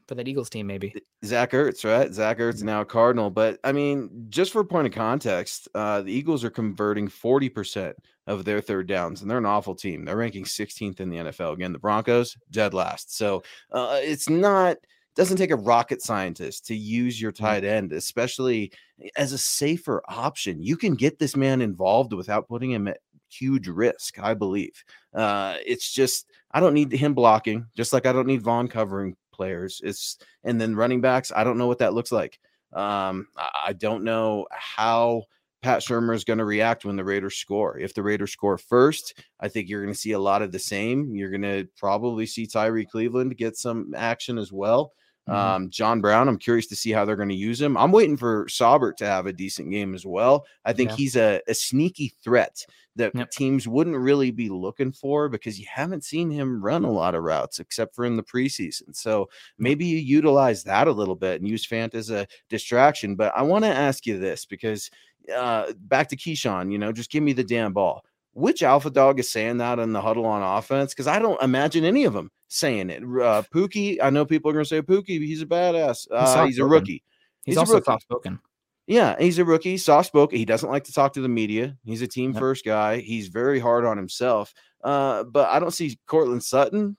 [0.07, 0.95] for that Eagles team, maybe.
[1.25, 2.13] Zach Ertz, right?
[2.13, 3.31] Zach Ertz now a Cardinal.
[3.31, 7.95] But I mean, just for a point of context, uh, the Eagles are converting 40%
[8.27, 10.05] of their third downs, and they're an awful team.
[10.05, 11.53] They're ranking 16th in the NFL.
[11.55, 13.17] Again, the Broncos, dead last.
[13.17, 13.43] So
[13.73, 14.77] uh, it's not
[15.17, 17.45] doesn't take a rocket scientist to use your Mm-hmm.
[17.45, 18.73] tight end, especially
[19.17, 20.63] as a safer option.
[20.63, 22.99] You can get this man involved without putting him at
[23.31, 24.85] huge risk, I believe.
[25.15, 29.17] Uh, it's just I don't need him blocking, just like I don't need Von covering
[29.35, 29.81] players.
[29.85, 32.39] It's and then running backs, I don't know what that looks like.
[32.73, 35.25] Um, I don't know how
[35.63, 37.79] Pat Shurmur is going to react when the Raiders score.
[37.79, 40.59] If the Raiders score first, I think you're going to see a lot of the
[40.59, 41.15] same.
[41.15, 44.93] You're going to probably see Tyrie Cleveland get some action as well.
[45.29, 45.35] Mhm.
[45.35, 47.77] Um, John Brown, I'm curious to see how they're going to use him.
[47.77, 50.45] I'm waiting for Saubert to have a decent game as well.
[50.65, 50.97] I think Yeah.
[50.97, 52.65] he's a, a sneaky threat
[52.97, 53.31] that Yep.
[53.31, 57.23] teams wouldn't really be looking for because you haven't seen him run a lot of
[57.25, 58.95] routes except for in the preseason.
[58.95, 63.17] So maybe you utilize that a little bit and use Fant as a distraction.
[63.17, 64.91] But I want to ask you this because
[65.35, 68.05] uh, back to Keyshawn, you know, just give me the damn ball.
[68.35, 70.93] Which alpha dog is saying that in the huddle on offense?
[70.93, 73.03] Because I don't imagine any of them saying it.
[73.03, 76.07] Uh, Pookie, I know people are going to say Pookie, he's a badass.
[76.11, 77.03] Uh, he's a rookie.
[77.45, 78.41] He's, He's also soft spoken.
[78.87, 80.39] Yeah, he's a rookie, soft spoken.
[80.39, 81.77] He doesn't like to talk to the media.
[81.85, 82.41] He's a team Yep.
[82.41, 82.99] first guy.
[82.99, 84.53] He's very hard on himself.
[84.83, 86.97] Uh, but I don't see Courtland Sutton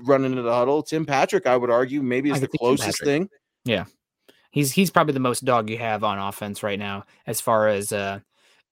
[0.00, 0.82] running into the huddle.
[0.82, 3.28] Tim Patrick, I would argue, maybe is the could see Tim closest thing.
[3.64, 3.84] Yeah,
[4.50, 7.92] He's he's probably the most dog you have on offense right now as far as
[7.92, 8.20] uh,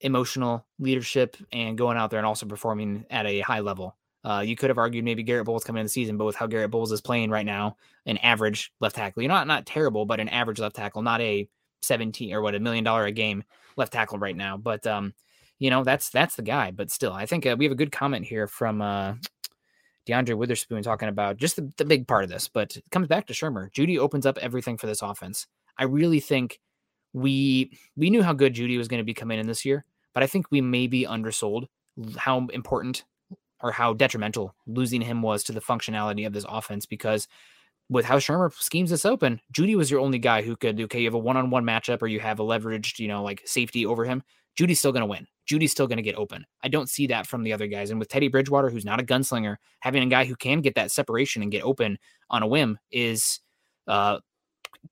[0.00, 3.96] emotional leadership and going out there and also performing at a high level.
[4.26, 6.48] Uh, you could have argued maybe Garett Bolles coming in the season, but with how
[6.48, 10.18] Garett Bolles is playing right now, an average left tackle, you're not not terrible, but
[10.18, 11.48] an average left tackle, not a
[11.82, 13.44] 17 or what a million dollar a game
[13.76, 14.56] left tackle right now.
[14.56, 15.14] But um,
[15.60, 16.72] you know that's that's the guy.
[16.72, 19.14] But still, I think uh, we have a good comment here from uh,
[20.08, 23.28] DeAndre Witherspoon talking about just the, the big part of this, but it comes back
[23.28, 23.70] to Shurmur.
[23.70, 25.46] Jeudy opens up everything for this offense.
[25.78, 26.58] I really think
[27.12, 30.24] we we knew how good Jeudy was going to be coming in this year, but
[30.24, 31.68] I think we maybe undersold
[32.16, 33.04] how important
[33.62, 37.26] or how detrimental losing him was to the functionality of this offense because
[37.88, 41.06] with how Shurmur schemes this open, Jeudy was your only guy who could okay, you
[41.06, 44.22] have a one-on-one matchup or you have a leveraged, you know, like safety over him.
[44.58, 45.26] Jeudy's still to win.
[45.48, 46.44] Jeudy's still to get open.
[46.64, 47.90] I don't see that from the other guys.
[47.90, 50.90] And with Teddy Bridgewater, who's not a gunslinger, having a guy who can get that
[50.90, 51.98] separation and get open
[52.30, 53.40] on a whim is
[53.86, 54.18] uh,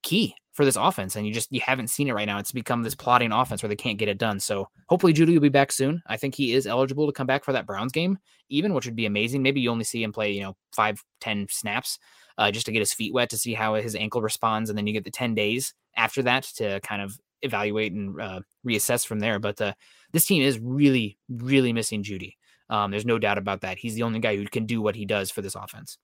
[0.02, 1.16] key for this offense.
[1.16, 2.38] And you just you haven't seen it right now.
[2.38, 4.40] It's become this plotting offense where they can't get it done.
[4.40, 6.02] So hopefully Jeudy will be back soon.
[6.07, 8.96] I think he is eligible to come back for that Browns game, even which would
[8.96, 9.42] be amazing.
[9.42, 11.98] Maybe you only see him play, you know, five, ten snaps
[12.38, 14.86] uh, just to get his feet wet to see how his ankle responds, and then
[14.86, 19.20] you get the ten days after that to kind of evaluate and uh, reassess from
[19.20, 19.38] there.
[19.38, 19.74] But uh,
[20.12, 22.36] this team is really, really missing Jeudy.
[22.70, 23.78] Um, there's no doubt about that.
[23.78, 25.98] He's the only guy who can do what he does for this offense.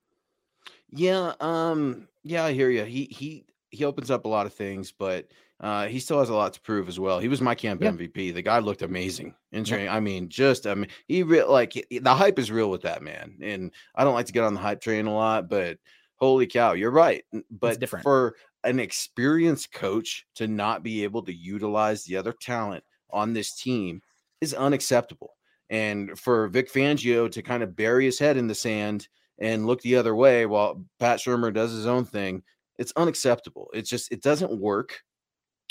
[0.90, 2.84] Yeah, um, yeah, I hear you.
[2.84, 5.29] He he he opens up a lot of things, but
[5.61, 7.18] uh, he still has a lot to prove as well.
[7.18, 7.91] He was my camp Yeah.
[7.91, 8.33] MVP.
[8.35, 9.89] The guy looked amazing in training.
[9.91, 13.03] I mean, just I mean, he real like he- the hype is real with that
[13.03, 13.37] man.
[13.43, 15.79] And I don't like to get on the hype train a lot, but
[16.16, 17.25] holy cow, you're right.
[17.51, 23.33] But for an experienced coach to not be able to utilize the other talent on
[23.33, 24.03] this team
[24.41, 25.35] is unacceptable.
[25.68, 29.09] And for Vic Fangio to kind of bury his head in the sand
[29.39, 32.43] and look the other way while Pat Shurmur does his own thing,
[32.81, 33.68] it's unacceptable.
[33.74, 35.03] It's just it doesn't work.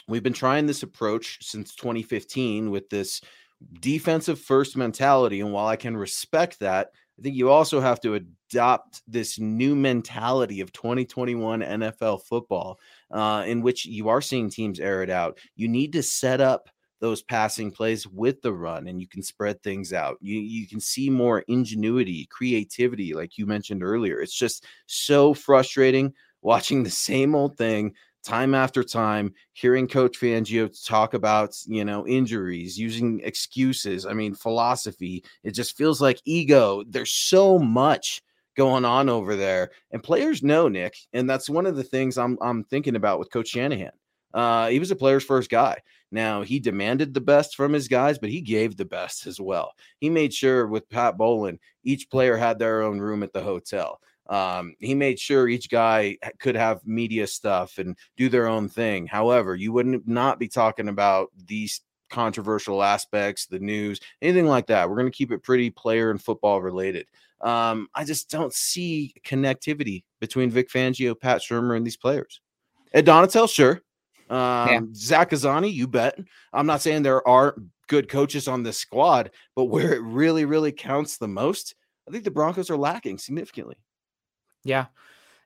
[0.07, 3.20] We've been trying this approach since 2015 with this
[3.82, 5.41] defensive first mentality.
[5.41, 9.76] And while I can respect that, I think you also have to adopt this new
[9.76, 12.80] mentality of 2021 NFL football,
[13.12, 15.39] uh, in which you are seeing teams air it out.
[15.55, 16.70] You need to set up
[17.01, 20.18] those passing plays with the run and you can spread things out.
[20.22, 24.22] You you can see more ingenuity, creativity like you mentioned earlier.
[24.22, 30.69] It's just so frustrating watching the same old thing time after time, hearing coach Fangio
[30.85, 35.23] talk about, you know, injuries, using excuses, I mean philosophy.
[35.43, 36.83] It just feels like ego.
[36.87, 38.21] There's so much
[38.57, 42.37] going on over there and players know Nick and that's one of the things I'm
[42.41, 43.91] I'm thinking about with coach Shanahan.
[44.33, 45.77] Uh, he was a player's first guy.
[46.11, 49.71] Now he demanded the best from his guys, but he gave the best as well.
[49.99, 54.01] He made sure with Pat Bowlen, each player had their own room at the hotel.
[54.30, 59.07] Um, he made sure each guy could have media stuff and do their own thing.
[59.07, 64.88] However, you wouldn't not be talking about these controversial aspects, the news, anything like that.
[64.88, 67.07] We're going to keep it pretty player and football related.
[67.41, 72.41] Um, I just don't see connectivity between Vic Fangio, Pat Shurmur, and these players.
[72.93, 73.82] Ed Donatell, sure.
[74.30, 76.19] Um, Zach Azzanni, you bet.
[76.53, 77.55] I'm not saying there aren't
[77.88, 81.73] good coaches on this squad, but where it really, really counts the most,
[82.07, 83.77] I think the Broncos are lacking significantly.
[84.70, 84.86] Yeah.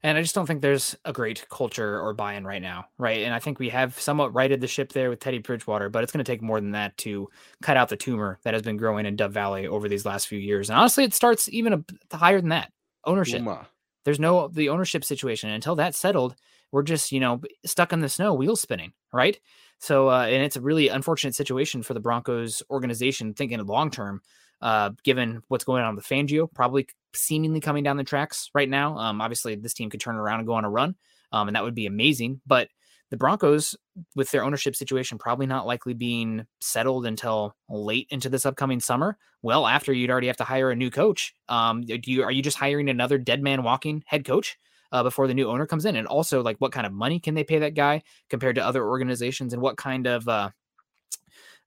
[0.05, 2.88] And I just don't think there's a great culture or buy in right now.
[2.97, 3.24] Right.
[3.24, 6.11] And I think we have somewhat righted the ship there with Teddy Bridgewater, but it's
[6.11, 7.30] going to take more than that to
[7.61, 10.39] cut out the tumor that has been growing in Dove Valley over these last few
[10.39, 10.69] years.
[10.69, 12.74] And honestly, it starts even a, higher than that
[13.05, 13.39] ownership.
[13.39, 13.65] Uma.
[14.03, 15.49] There's no the ownership situation.
[15.49, 16.36] And until that's settled,
[16.74, 19.39] we're just you know stuck in the snow, wheels spinning, right?
[19.80, 24.21] So, uh, and it's a really unfortunate situation for the Broncos organization thinking long term,
[24.64, 28.97] uh, given what's going on with Fangio, probably seemingly coming down the tracks right now.
[28.97, 30.95] Um, obviously, this team could turn around and go on a run,
[31.32, 32.41] um, and that would be amazing.
[32.47, 32.70] But
[33.11, 33.76] the Broncos,
[34.16, 39.18] with their ownership situation probably not likely being settled until late into this upcoming summer,
[39.43, 41.36] well, after you'd already have to hire a new coach.
[41.49, 44.57] Um, do you are you just hiring another dead man walking head coach?
[44.93, 47.34] uh, before the new owner comes in, and also like what kind of money can
[47.34, 50.51] they pay that guy compared to other organizations, and what kind of uh,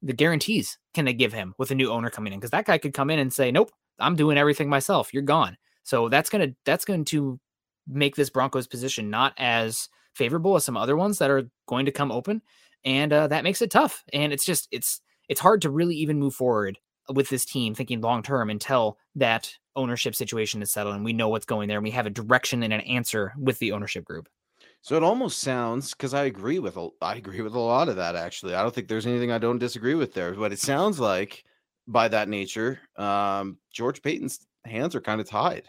[0.03, 2.39] the guarantees can they give him with a new owner coming in?
[2.39, 5.13] Because that guy could come in and say, "Nope, I'm doing everything myself.
[5.13, 7.41] You're gone." So that's gonna that's going to
[7.87, 11.93] make this Broncos position not as favorable as some other ones that are going to
[11.93, 12.43] come open,
[12.85, 14.05] and uh, that makes it tough.
[14.13, 16.79] And it's just it's it's hard to really even move forward
[17.13, 21.29] with this team thinking long term until that ownership situation is settled and we know
[21.29, 24.29] what's going there and we have a direction and an answer with the ownership group.
[24.87, 27.97] So it almost sounds because I agree with a, I agree with a lot of
[27.97, 28.55] that actually.
[28.55, 31.43] I don't think there's anything I don't disagree with there, but it sounds like
[31.89, 35.65] by that nature, um, George Paton's hands are kind of tied.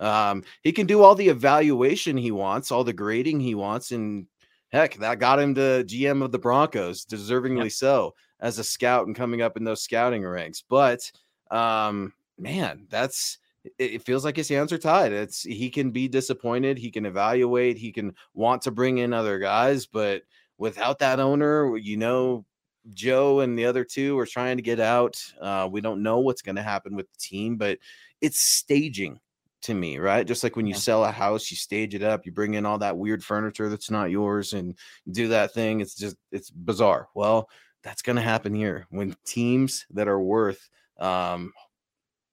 [0.00, 4.26] Um, he can do all the evaluation he wants, all the grading he wants, and
[4.70, 7.72] heck, that got him to GM of the Broncos, deservingly yep.
[7.72, 10.64] so, as a scout and coming up in those scouting ranks.
[10.66, 11.12] But
[11.50, 13.36] um, man, that's
[13.78, 15.12] it feels like his hands are tied.
[15.12, 19.38] It's he can be disappointed, he can evaluate, he can want to bring in other
[19.38, 20.22] guys, but
[20.58, 22.44] without that owner, you know,
[22.92, 25.16] Joe and the other two are trying to get out.
[25.40, 27.78] Uh, we don't know what's going to happen with the team, but
[28.20, 29.20] it's staging
[29.62, 30.26] to me, right?
[30.26, 30.80] Just like when you yeah.
[30.80, 33.90] sell a house, you stage it up, you bring in all that weird furniture that's
[33.90, 34.76] not yours and
[35.10, 35.80] do that thing.
[35.80, 37.08] It's just it's bizarre.
[37.14, 37.48] Well,
[37.82, 41.52] that's going to happen here when teams that are worth um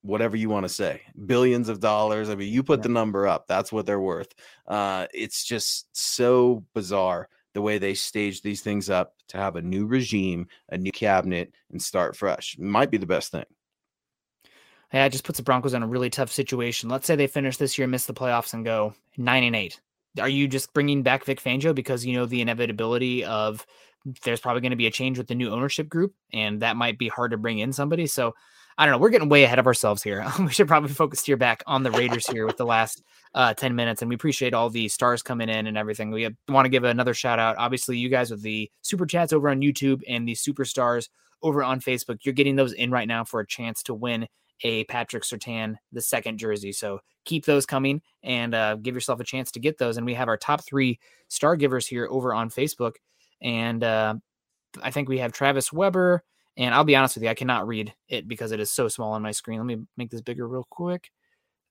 [0.02, 2.84] whatever you want to say billions of dollars i mean you put yeah.
[2.84, 4.34] the number up that's what they're worth.
[4.68, 9.62] Uh it's just so bizarre the way they stage these things up to have a
[9.62, 13.46] new regime a new cabinet and start fresh might be the best thing.
[14.94, 16.90] Yeah it just puts the broncos in a really tough situation.
[16.90, 19.82] Let's say they finish this year miss the playoffs and go nine and eight.
[20.20, 23.66] Are you just bringing back vic fangio because you know the inevitability of
[24.24, 26.98] there's probably going to be a change with the new ownership group and that might
[26.98, 28.08] be hard to bring in somebody?
[28.08, 28.34] So
[28.80, 29.00] I don't know.
[29.00, 30.26] We're getting way ahead of ourselves here.
[30.40, 33.04] we should probably focus here back on the Raiders here with the last
[33.36, 34.02] uh, 10 minutes.
[34.02, 36.12] And we appreciate all the stars coming in and everything.
[36.12, 37.58] We want to give another shout out.
[37.58, 41.10] Obviously, you guys with the super chats over on YouTube and the superstars
[41.42, 44.26] over on Facebook, you're getting those in right now for a chance to win
[44.64, 46.72] a Patrick Surtain the second jersey.
[46.72, 49.98] So keep those coming and uh, give yourself a chance to get those.
[49.98, 52.94] And we have our top three star givers here over on Facebook.
[53.42, 54.16] And uh,
[54.82, 56.24] I think we have Travis Weber.
[56.60, 59.14] And I'll be honest with you, I cannot read it because it is so small
[59.14, 59.60] on my screen.
[59.60, 61.10] Let me make this bigger real quick.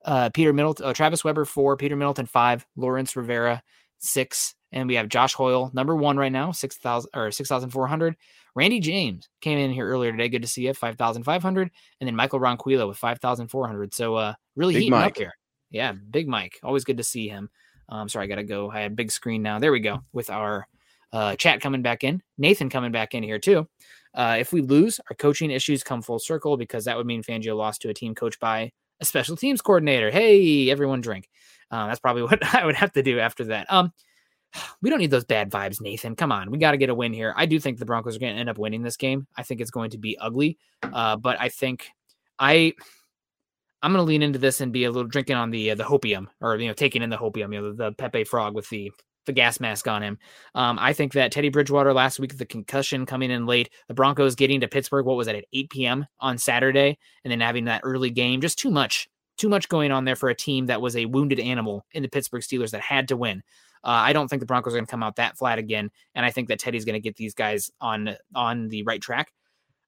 [0.03, 3.63] Uh, Peter Middleton, uh, Travis Weber four, Peter Middleton five, Lawrence Rivera
[3.99, 7.71] six, and we have Josh Hoyle number one right now, six thousand or six thousand
[7.71, 8.17] four hundred.
[8.55, 10.31] Randy James came in here earlier today.
[10.31, 11.71] Good to see you, five thousand five hundred,
[12.01, 13.93] and then Michael Ronquillo with five thousand four hundred.
[13.93, 15.13] So uh, really big heating Mike.
[15.13, 15.35] up here.
[15.71, 16.59] Yeah, big Mike.
[16.63, 17.51] Always good to see him.
[17.91, 18.71] Um, sorry, I gotta go.
[18.71, 19.59] I had big screen now.
[19.59, 20.67] There we go with our
[21.13, 22.23] uh, chat coming back in.
[22.39, 23.69] Nathan coming back in here too.
[24.19, 27.57] Uh, if we lose, our coaching issues come full circle because that would mean Fangio
[27.57, 30.11] lost to a team coached by a special teams coordinator.
[30.11, 31.29] Hey, everyone drink.
[31.71, 33.73] Uh, that's probably what I would have to do after that.
[33.73, 33.93] Um,
[34.83, 36.17] we don't need those bad vibes, Nathan.
[36.17, 37.33] Come on, we got to get a win here.
[37.37, 39.29] I do think the Broncos are going to end up winning this game.
[39.37, 41.89] I think it's going to be ugly, uh, but I think
[42.41, 42.75] I
[43.83, 45.85] I'm going to lean into this and be a little drinking on the uh, the
[45.85, 48.69] hopium or you know taking in the hopium, you know the, the Pepe Frog with
[48.69, 48.91] the
[49.29, 50.19] the gas mask on him.
[50.57, 54.35] Um, I think that Teddy Bridgewater last week, the concussion coming in late, the Broncos
[54.35, 56.07] getting to Pittsburgh, what was that at 8 p.m.
[56.19, 60.05] on Saturday, and then having that early game, just too much, too much going on
[60.05, 63.09] there for a team that was a wounded animal in the Pittsburgh Steelers that had
[63.09, 63.43] to win.
[63.85, 66.27] Uh, I don't think the Broncos are going to come out that flat again, and
[66.27, 69.33] I think that Teddy's going to get these guys on on the right track.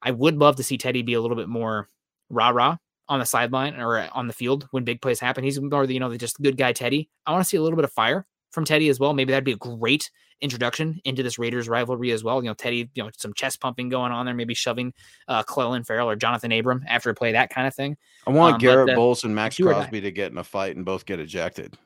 [0.01, 1.89] I would love to see Teddy be a little bit more
[2.29, 2.77] rah rah
[3.09, 5.43] on the sideline or on the field when big plays happen.
[5.43, 7.11] He's more the you know the just good guy Teddy.
[7.27, 9.13] I want to see a little bit of fire from Teddy as well.
[9.13, 12.43] Maybe that'd be a great introduction into this Raiders rivalry as well.
[12.43, 14.93] You know, Teddy, you know, some chest pumping going on there, maybe shoving
[15.29, 17.97] uh, Clelin Ferrell or Jonathan Abram after a play, that kind of thing.
[18.27, 20.77] I want um, Garett but, uh, Bolles and Maxx Crosby to get in a fight
[20.77, 21.77] and both get ejected.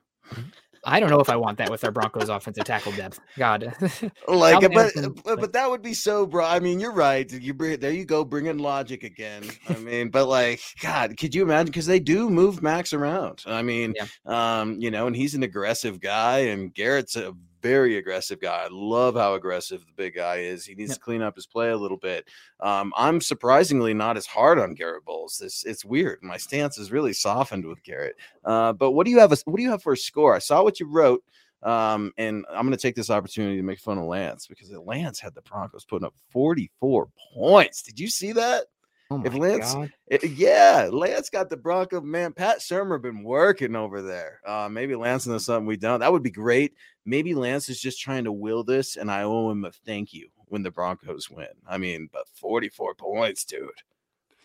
[0.86, 3.20] I don't know if I want that with our Broncos offensive tackle depth.
[3.36, 3.74] God,
[4.28, 4.92] like, but,
[5.24, 6.44] but, but that would be so, bro.
[6.44, 7.30] I mean, you're right.
[7.30, 9.44] You bring there you go, bringing logic again.
[9.68, 11.66] I mean, but like, God, could you imagine?
[11.66, 13.42] Because they do move Max around.
[13.46, 14.06] I mean, yeah.
[14.26, 17.34] um, you know, and he's an aggressive guy, and Garrett's a
[17.64, 18.64] very aggressive guy.
[18.64, 20.66] I love how aggressive the big guy is.
[20.66, 22.28] He needs to clean up his play a little bit.
[22.60, 25.40] Um, I'm surprisingly not as hard on Garett Bolles.
[25.42, 26.18] It's it's weird.
[26.22, 28.16] My stance is really softened with Garrett.
[28.44, 29.32] Uh, but what do you have?
[29.32, 30.34] A, what do you have for a score?
[30.34, 31.24] I saw what you wrote.
[31.62, 35.18] Um, and I'm going to take this opportunity to make fun of Lance because Lance
[35.18, 37.82] had the Broncos putting up 44 points.
[37.82, 38.66] Did you see that?
[39.10, 39.74] Oh if Lance,
[40.08, 42.32] it- yeah, Lance got the Bronco man.
[42.32, 44.40] Pat Shurmur been working over there.
[44.46, 46.00] Uh, maybe Lance knows something we don't.
[46.00, 46.74] That would be great.
[47.04, 50.28] Maybe Lance is just trying to will this, and I owe him a thank you
[50.46, 51.48] when the Broncos win.
[51.68, 53.68] I mean, but 44 points, dude.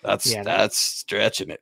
[0.03, 1.61] That's Yeah, that- that's stretching it.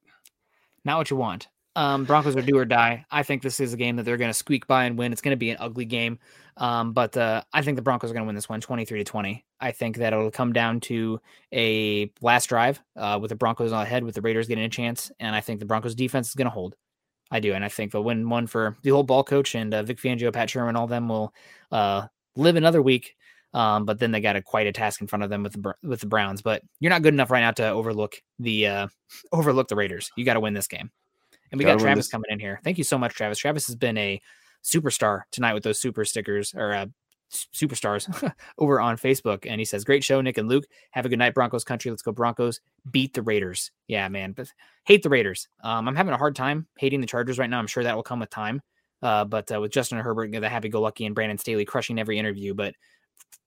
[0.86, 1.48] not what you want.
[1.76, 3.06] Um, Broncos are do or die.
[3.12, 5.12] I think this is a game that they're going to squeak by and win.
[5.12, 6.18] It's going to be an ugly game,
[6.56, 9.04] um, but uh, I think the Broncos are going to win this one, twenty-three to
[9.04, 9.45] twenty.
[9.60, 11.22] I think that it'll come down to
[11.54, 15.12] a last drive uh, with the Broncos on ahead, with the Raiders getting a chance,
[15.20, 16.76] and I think the Broncos defense is going to hold.
[17.32, 19.84] I do, and I think they'll win one for the whole ball coach and uh,
[19.84, 21.34] Vic Fangio, Pat Shurmur, all them will
[21.71, 23.15] uh, live another week.
[23.53, 25.73] Um, but then they got a quite a task in front of them with the
[25.84, 26.41] with the Browns.
[26.41, 28.88] But you're not good enough right now to overlook the uh,
[29.32, 30.11] overlook the Raiders.
[30.15, 30.91] You got to win this game.
[31.51, 32.59] And we got Travis this- coming in here.
[32.63, 33.38] Thank you so much, Travis.
[33.38, 34.21] Travis has been a
[34.63, 36.86] superstar tonight with those super stickers or uh,
[37.32, 39.45] superstars over on Facebook.
[39.47, 40.65] And he says, Great show, Nick and Luke.
[40.91, 41.91] Have a good night, Broncos country.
[41.91, 42.61] Let's go, Broncos.
[42.89, 43.71] Beat the Raiders.
[43.88, 44.34] Yeah, man.
[44.34, 44.51] But
[44.86, 45.47] hate the Raiders.
[45.63, 47.59] Um, I'm having a hard time hating the Chargers right now.
[47.59, 48.61] I'm sure that will come with time.
[49.01, 52.17] Uh, but uh, with Justin Herbert, the happy go lucky, and Brandon Staley crushing every
[52.17, 52.53] interview.
[52.53, 52.73] But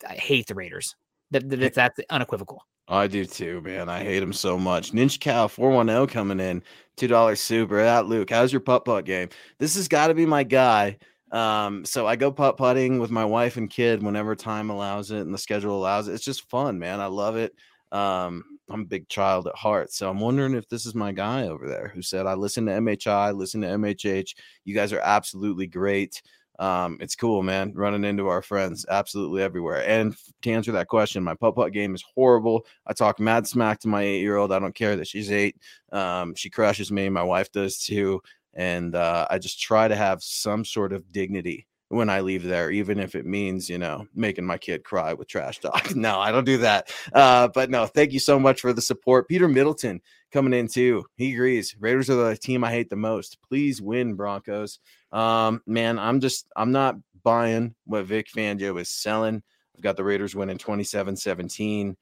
[0.08, 0.94] I hate the Raiders.
[1.32, 2.64] That, that, that's unequivocal.
[2.90, 3.88] I do too, man.
[3.88, 4.90] I hate him so much.
[4.90, 6.62] Ninja Cow 410 coming in,
[6.96, 7.76] $2 super.
[7.76, 9.28] That Luke, how's your putt putt game?
[9.58, 10.98] This has got to be my guy.
[11.32, 15.20] Um, so I go putt putting with my wife and kid whenever time allows it
[15.20, 16.14] and the schedule allows it.
[16.14, 17.00] It's just fun, man.
[17.00, 17.54] I love it.
[17.92, 19.92] Um, I'm a big child at heart.
[19.92, 22.72] So I'm wondering if this is my guy over there who said, I listen to
[22.72, 24.34] MHI, listen to MHH.
[24.64, 26.22] You guys are absolutely great.
[26.60, 27.72] Um, it's cool, man.
[27.74, 29.82] Running into our friends absolutely everywhere.
[29.88, 32.66] And to answer that question, my putt putt game is horrible.
[32.86, 34.52] I talk mad smack to my eight year old.
[34.52, 35.56] I don't care that she's eight.
[35.90, 37.08] Um, she crushes me.
[37.08, 38.20] My wife does too.
[38.55, 42.70] And uh, I just try to have some sort of dignity when I leave there,
[42.70, 45.94] even if it means, you know, making my kid cry with trash talk.
[45.96, 46.92] no, I don't do that.
[47.12, 49.28] Uh, but no, thank you so much for the support.
[49.28, 51.05] Peter Middleton coming in too.
[51.16, 51.74] He agrees.
[51.78, 53.38] Raiders are the team I hate the most.
[53.46, 54.78] Please win, Broncos.
[55.11, 56.94] Um, man, I'm just I'm not
[57.24, 59.42] buying what Vic Fangio is selling.
[59.80, 61.96] Got the Raiders winning 27-17.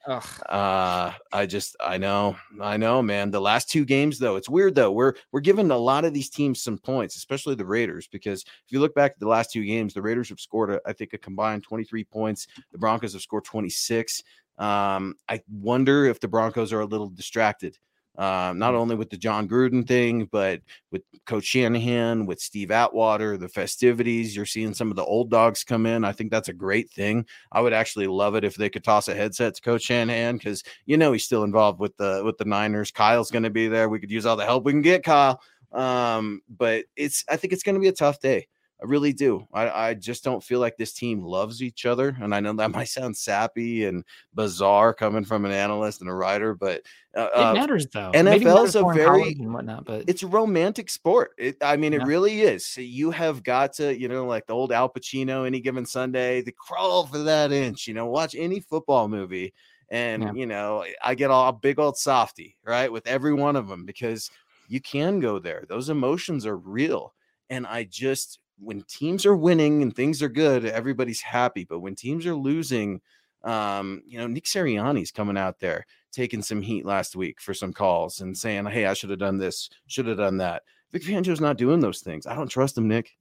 [0.48, 3.30] Uh, I just I know, I know, man.
[3.30, 4.92] The last two games though, it's weird though.
[4.92, 8.70] We're we're giving a lot of these teams some points, especially the Raiders, because if
[8.72, 11.12] you look back at the last two games, the Raiders have scored, a, I think,
[11.12, 12.46] a combined 23 points.
[12.72, 14.22] The Broncos have scored 26.
[14.58, 17.78] Um, I wonder if the Broncos are a little distracted.
[18.18, 20.60] Um, not only with the Jon Gruden thing, but
[20.90, 24.34] with Coach Shanahan, with Steve Atwater, the festivities.
[24.34, 26.04] You're seeing some of the old dogs come in.
[26.04, 27.24] I think that's a great thing.
[27.52, 30.64] I would actually love it if they could toss a headset to Coach Shanahan because
[30.84, 32.90] you know he's still involved with the with the Niners.
[32.90, 33.88] Kyle's going to be there.
[33.88, 35.40] We could use all the help we can get, Kyle.
[35.70, 38.48] Um, but it's I think it's going to be a tough day.
[38.80, 39.44] I really do.
[39.52, 42.16] I, I just don't feel like this team loves each other.
[42.20, 44.04] And I know that might sound sappy and
[44.34, 46.82] bizarre coming from an analyst and a writer, but
[47.16, 48.12] uh, It uh, matters though.
[48.14, 51.32] NFL is a very- and whatnot, but it's a romantic sport.
[51.38, 52.76] It, I mean, it really is.
[52.76, 56.52] You have got to, you know, like the old Al Pacino, any given Sunday, the
[56.52, 59.54] crawl for that inch, you know, watch any football movie.
[59.90, 60.32] And, Yeah.
[60.34, 64.30] you know, I get all big old softy, right, with every one of them because
[64.68, 65.64] you can go there.
[65.68, 67.14] Those emotions are real.
[67.50, 71.64] And I just, when teams are winning and things are good, everybody's happy.
[71.64, 73.00] But when teams are losing,
[73.44, 77.72] um, you know, Nick Sirianni's coming out there taking some heat last week for some
[77.72, 81.40] calls and saying, "Hey, I should have done this, should have done that." Vic Fangio's
[81.40, 82.26] not doing those things.
[82.26, 83.16] I don't trust him, Nick.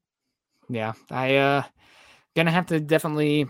[0.70, 1.64] yeah, I uh
[2.36, 3.48] gonna have to definitely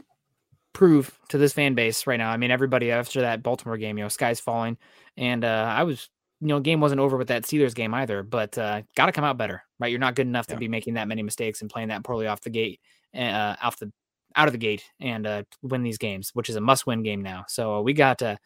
[0.73, 2.29] prove to this fan base right now.
[2.31, 4.77] I mean, everybody after that Baltimore game, you know, sky's falling,
[5.15, 6.09] and uh I was,
[6.41, 9.23] you know, game wasn't over with that Steelers game either, but uh got to come
[9.23, 9.89] out better, right?
[9.89, 10.55] You're not good enough Yeah.
[10.55, 12.79] to be making that many mistakes and playing that poorly off the gate,
[13.15, 13.91] uh, off the
[14.35, 17.45] out of the gate, and uh win these games, which is a must-win game now.
[17.47, 18.37] So uh, we got uh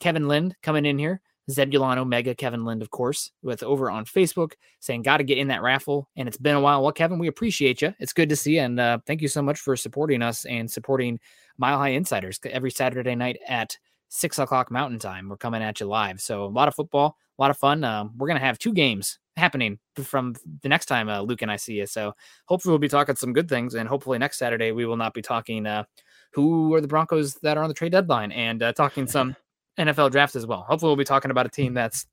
[0.00, 1.20] Kevin Lind coming in here.
[1.50, 5.48] Zebulon Omega, Kevin Lind, of course, with over on Facebook saying, Got to get in
[5.48, 6.08] that raffle.
[6.16, 6.80] And it's been a while.
[6.80, 7.92] Well, Kevin, we appreciate you.
[7.98, 8.60] It's good to see you.
[8.60, 11.18] And uh, thank you so much for supporting us and supporting
[11.58, 13.76] Mile High Insiders every Saturday night at
[14.10, 15.28] six o'clock Mountain Time.
[15.28, 16.20] We're coming at you live.
[16.20, 17.82] So a lot of football, a lot of fun.
[17.84, 21.50] Um, we're going to have two games happening from the next time uh, Luke and
[21.50, 21.86] I see you.
[21.86, 22.12] So
[22.46, 23.74] hopefully we'll be talking some good things.
[23.74, 25.84] And hopefully next Saturday we will not be talking uh,
[26.32, 29.34] who are the Broncos that are on the trade deadline and uh, talking some
[29.78, 30.66] NFL drafts as well.
[30.68, 32.06] Hopefully we'll be talking about a team that's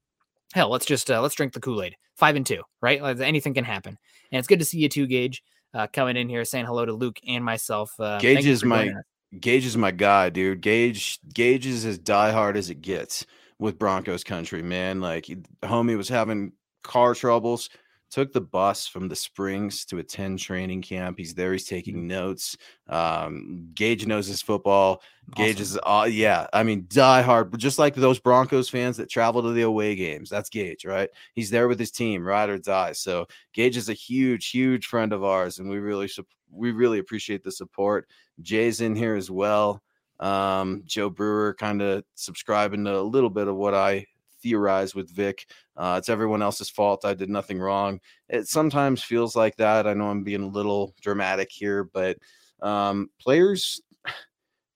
[0.54, 0.70] hell.
[0.70, 1.96] Let's just uh, let's drink the Kool Aid.
[2.16, 3.02] Five and two, right?
[3.02, 3.98] Like, anything can happen.
[4.32, 5.44] And it's good to see you too, Gage,
[5.74, 7.94] uh, coming in here saying hello to Luke and myself.
[8.00, 8.92] Uh, Gage is my-.
[9.40, 10.62] Gage is my guy, dude.
[10.62, 13.26] Gage Gage is as diehard as it gets
[13.60, 15.02] with Broncos country, man.
[15.02, 15.26] Like
[15.64, 16.54] homie was having
[16.84, 17.70] car troubles,
[18.10, 21.18] took the bus from the Springs to attend training camp.
[21.18, 21.52] He's there.
[21.52, 22.58] He's taking notes.
[22.88, 25.02] Um, Gage knows his football.
[25.36, 29.10] Gage is, uh, yeah, I mean, die hard, but just like those Broncos fans that
[29.10, 31.10] travel to the away games, that's Gage, right?
[31.34, 32.94] He's there with his team, ride or die.
[32.94, 36.08] So Gage is a huge, huge friend of ours, and we really,
[36.52, 38.08] we really appreciate the support.
[38.42, 39.82] Jay's in here as well.
[40.20, 44.06] Um, Joe Brewer kind of subscribing to a little bit of what I
[44.42, 45.46] theorize with Vic.
[45.76, 47.06] Uh, it's everyone else's fault.
[47.06, 48.00] I did nothing wrong.
[48.30, 49.88] It sometimes feels like that.
[49.88, 52.18] I know I'm being a little dramatic here, but
[52.62, 53.82] um, players,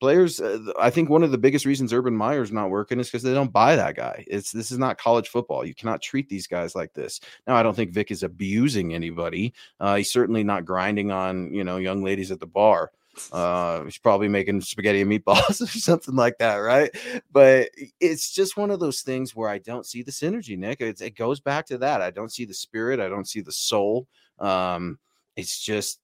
[0.02, 0.41] players.
[0.41, 3.34] Uh, I think one of the biggest reasons Urban Meyer's not working is because they
[3.34, 4.26] don't buy that guy.
[4.28, 5.64] It's this is not college football.
[5.64, 7.22] You cannot treat these guys like this.
[7.47, 9.54] Now, I don't think Vic is abusing anybody.
[9.80, 12.91] Uh, he's certainly not grinding on you know young ladies at the bar.
[13.32, 16.89] Uh, he's probably making spaghetti and meatballs or something like that, right?
[17.32, 20.82] But it's just one of those things where I don't see the synergy, Nick.
[20.82, 22.02] It's, it goes back to that.
[22.02, 22.99] I don't see the spirit.
[22.99, 24.08] I don't see the soul.
[24.39, 24.97] Um,
[25.36, 25.99] it's just,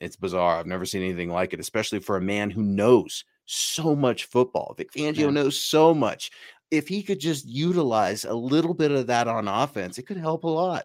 [0.00, 0.58] it's bizarre.
[0.58, 4.74] I've never seen anything like it, especially for a man who knows so much football.
[4.76, 5.30] Vic Fangio yeah.
[5.30, 6.30] knows so much.
[6.70, 10.44] If he could just utilize a little bit of that on offense, it could help
[10.44, 10.84] a lot.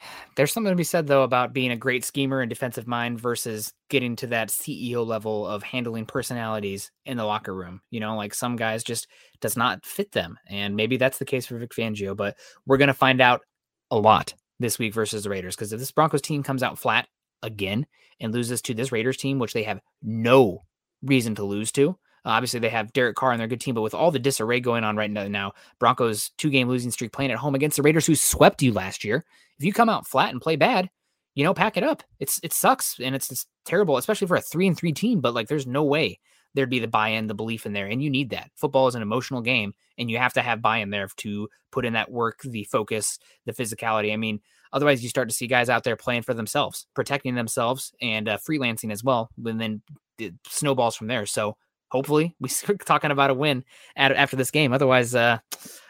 [0.36, 3.72] There's something to be said though about being a great schemer and defensive mind versus
[3.88, 7.82] getting to that CEO level of handling personalities in the locker room.
[7.90, 9.06] You know, like some guys just
[9.40, 12.16] does not fit them, and maybe that's the case for Vic Fangio.
[12.16, 13.42] But we're gonna find out
[13.90, 17.06] a lot this week versus the Raiders because if this Broncos team comes out flat
[17.42, 17.86] again
[18.20, 20.64] and loses to this Raiders team, which they have no
[21.02, 21.90] reason to lose to,
[22.24, 24.18] uh, obviously, they have Derek Carr and they're a good team, but with all the
[24.18, 27.82] disarray going on right now, Broncos two game losing streak playing at home against the
[27.82, 29.24] Raiders who swept you last year.
[29.58, 30.90] If you come out flat and play bad,
[31.34, 32.02] you know, pack it up.
[32.18, 35.20] It's it sucks and it's, it's terrible, especially for a three and three team.
[35.20, 36.18] But like, there's no way
[36.54, 38.50] there'd be the buy-in, the belief in there, and you need that.
[38.56, 41.92] Football is an emotional game, and you have to have buy-in there to put in
[41.92, 44.12] that work, the focus, the physicality.
[44.12, 44.40] I mean,
[44.72, 48.38] otherwise, you start to see guys out there playing for themselves, protecting themselves, and uh,
[48.38, 49.82] freelancing as well, and then
[50.18, 51.26] it snowballs from there.
[51.26, 51.56] So
[51.90, 53.64] hopefully we start talking about a win
[53.96, 54.72] at, after this game.
[54.72, 55.38] Otherwise, uh,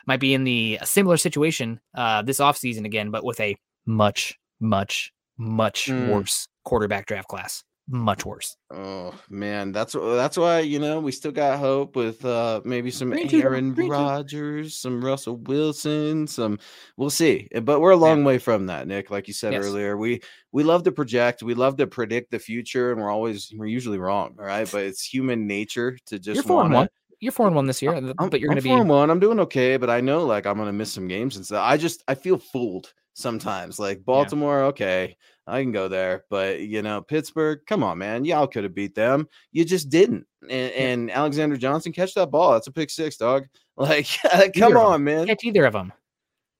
[0.07, 3.57] might be in the similar situation uh, this offseason again, but with a
[3.87, 6.09] much, much, much mm.
[6.09, 8.57] worse quarterback draft class much worse.
[8.73, 13.13] Oh man, that's that's why you know we still got hope with uh maybe some
[13.13, 16.59] Aaron Rodgers, some Russell Wilson, some
[16.97, 17.49] we'll see.
[17.53, 18.27] Eh, but we're a long yeah.
[18.27, 19.11] way from that, Nick.
[19.11, 19.65] Like you said yes.
[19.65, 20.21] earlier, we
[20.53, 23.99] we love to project, we love to predict the future, and we're always we're usually
[23.99, 24.71] wrong, all right?
[24.71, 26.89] But it's human nature to just you're four and one.
[27.19, 29.11] You're four and one this year, I'm, but you're going to be four and one.
[29.11, 31.63] I'm doing okay, but I know like I'm going to miss some games and stuff.
[31.63, 33.79] I just I feel fooled sometimes.
[33.79, 34.67] Like Baltimore, yeah.
[34.67, 35.17] okay,
[35.51, 38.95] I can go there, but you know, Pittsburgh, come on, man, y'all could have beat
[38.95, 39.29] them.
[39.53, 40.27] You just didn't.
[40.49, 42.53] And, and, Alexander Johnson catch that ball.
[42.53, 43.47] That's a pick six, dog.
[43.77, 44.09] Like,
[44.59, 45.27] come on, man.
[45.27, 45.91] Catch either of them.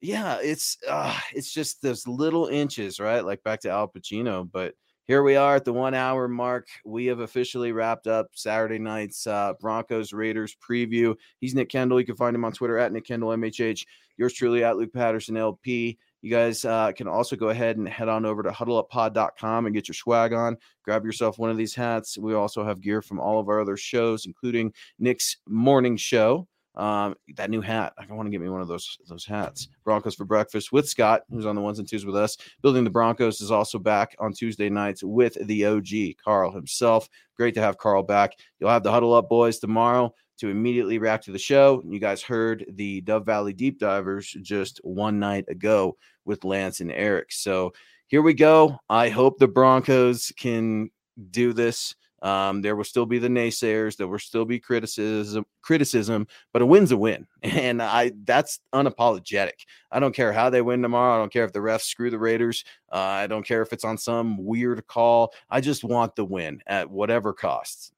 [0.01, 3.23] Yeah, it's uh, it's just those little inches, right?
[3.23, 4.73] Like back to Al Pacino, but
[5.11, 6.69] here we are at the one hour mark.
[6.85, 11.17] We have officially wrapped up Saturday night's uh, Broncos Raiders preview.
[11.41, 11.99] He's Nick Kendell.
[11.99, 13.85] You can find him on Twitter at Nick Kendell MHH.
[14.17, 15.99] Yours truly at Luke Patterson LP.
[16.23, 19.89] You guys uh, can also go ahead and head on over to huddleuppod.com and get
[19.89, 20.57] your swag on.
[20.85, 22.19] Grab yourself one of these hats.
[22.19, 26.47] We also have gear from all of our other shows, including Nick's morning show.
[26.77, 27.95] Um, that new hat.
[27.99, 29.69] I want to get me one of those those hats.
[29.85, 32.37] Broncos for breakfast with Scott, who's on the ones and twos with us.
[32.63, 37.09] Building the Broncos is also back on Tuesday nights with the OG Carl himself.
[37.37, 38.35] Great to have Carl back.
[38.61, 41.83] You'll have the huddle up boys tomorrow to immediately react to the show.
[41.87, 46.91] You guys heard the Dove Valley Deep Divers just one night ago with Lance and
[46.91, 47.31] Eric.
[47.31, 47.73] So
[48.07, 48.79] here we go.
[48.89, 50.91] I hope the Broncos can
[51.31, 51.95] do this.
[52.23, 53.97] Um, there will still be the naysayers.
[53.97, 59.65] There will still be criticism, criticism, but a win's a win, and I that's unapologetic.
[59.91, 61.15] I don't care how they win tomorrow.
[61.15, 62.65] I don't care if the refs screw the Raiders.
[62.93, 65.33] Uh, I don't care if it's on some weird call.
[65.49, 67.95] I just want the win at whatever cost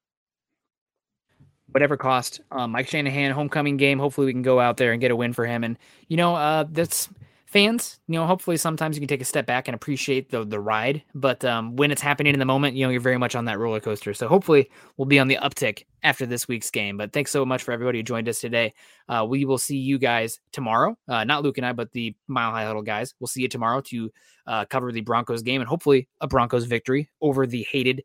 [1.73, 2.41] whatever cost.
[2.51, 3.99] Um, Mike Shanahan homecoming game.
[3.99, 5.63] Hopefully, we can go out there and get a win for him.
[5.63, 7.09] And you know, uh, that's
[7.45, 7.99] fans.
[8.07, 11.03] You know, hopefully, sometimes you can take a step back and appreciate the the ride.
[11.15, 13.59] But um, when it's happening in the moment, you know, you're very much on that
[13.59, 14.13] roller coaster.
[14.13, 16.97] So hopefully, we'll be on the uptick after this week's game.
[16.97, 18.73] But thanks so much for everybody who joined us today.
[19.09, 20.97] Uh, we will see you guys tomorrow.
[21.07, 23.13] Uh, not Luke and I, but the Mile High Huddle guys.
[23.19, 24.11] We'll see you tomorrow to
[24.45, 28.03] uh, cover the Broncos game and hopefully a Broncos victory over the hated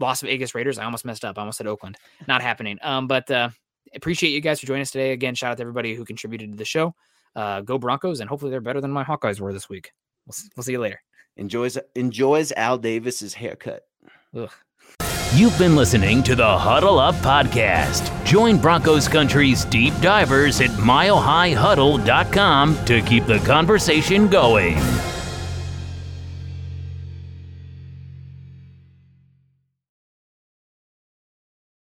[0.00, 0.78] Las Vegas Raiders.
[0.78, 1.38] I almost messed up.
[1.38, 1.96] I almost said Oakland.
[2.26, 2.78] Not happening.
[2.82, 3.50] Um, but uh,
[3.94, 5.12] appreciate you guys for joining us today.
[5.12, 6.94] Again, shout out to everybody who contributed to the show.
[7.36, 9.92] Uh, go Broncos, and hopefully they're better than my Hawkeyes were this week.
[10.26, 11.00] We'll, we'll see you later.
[11.36, 13.82] Enjoys enjoys Al Davis's haircut.
[14.36, 14.50] Ugh.
[15.34, 18.24] You've been listening to the Huddle Up podcast.
[18.24, 24.76] Join Broncos Country's deep divers at milehighhuddle.com to keep the conversation going.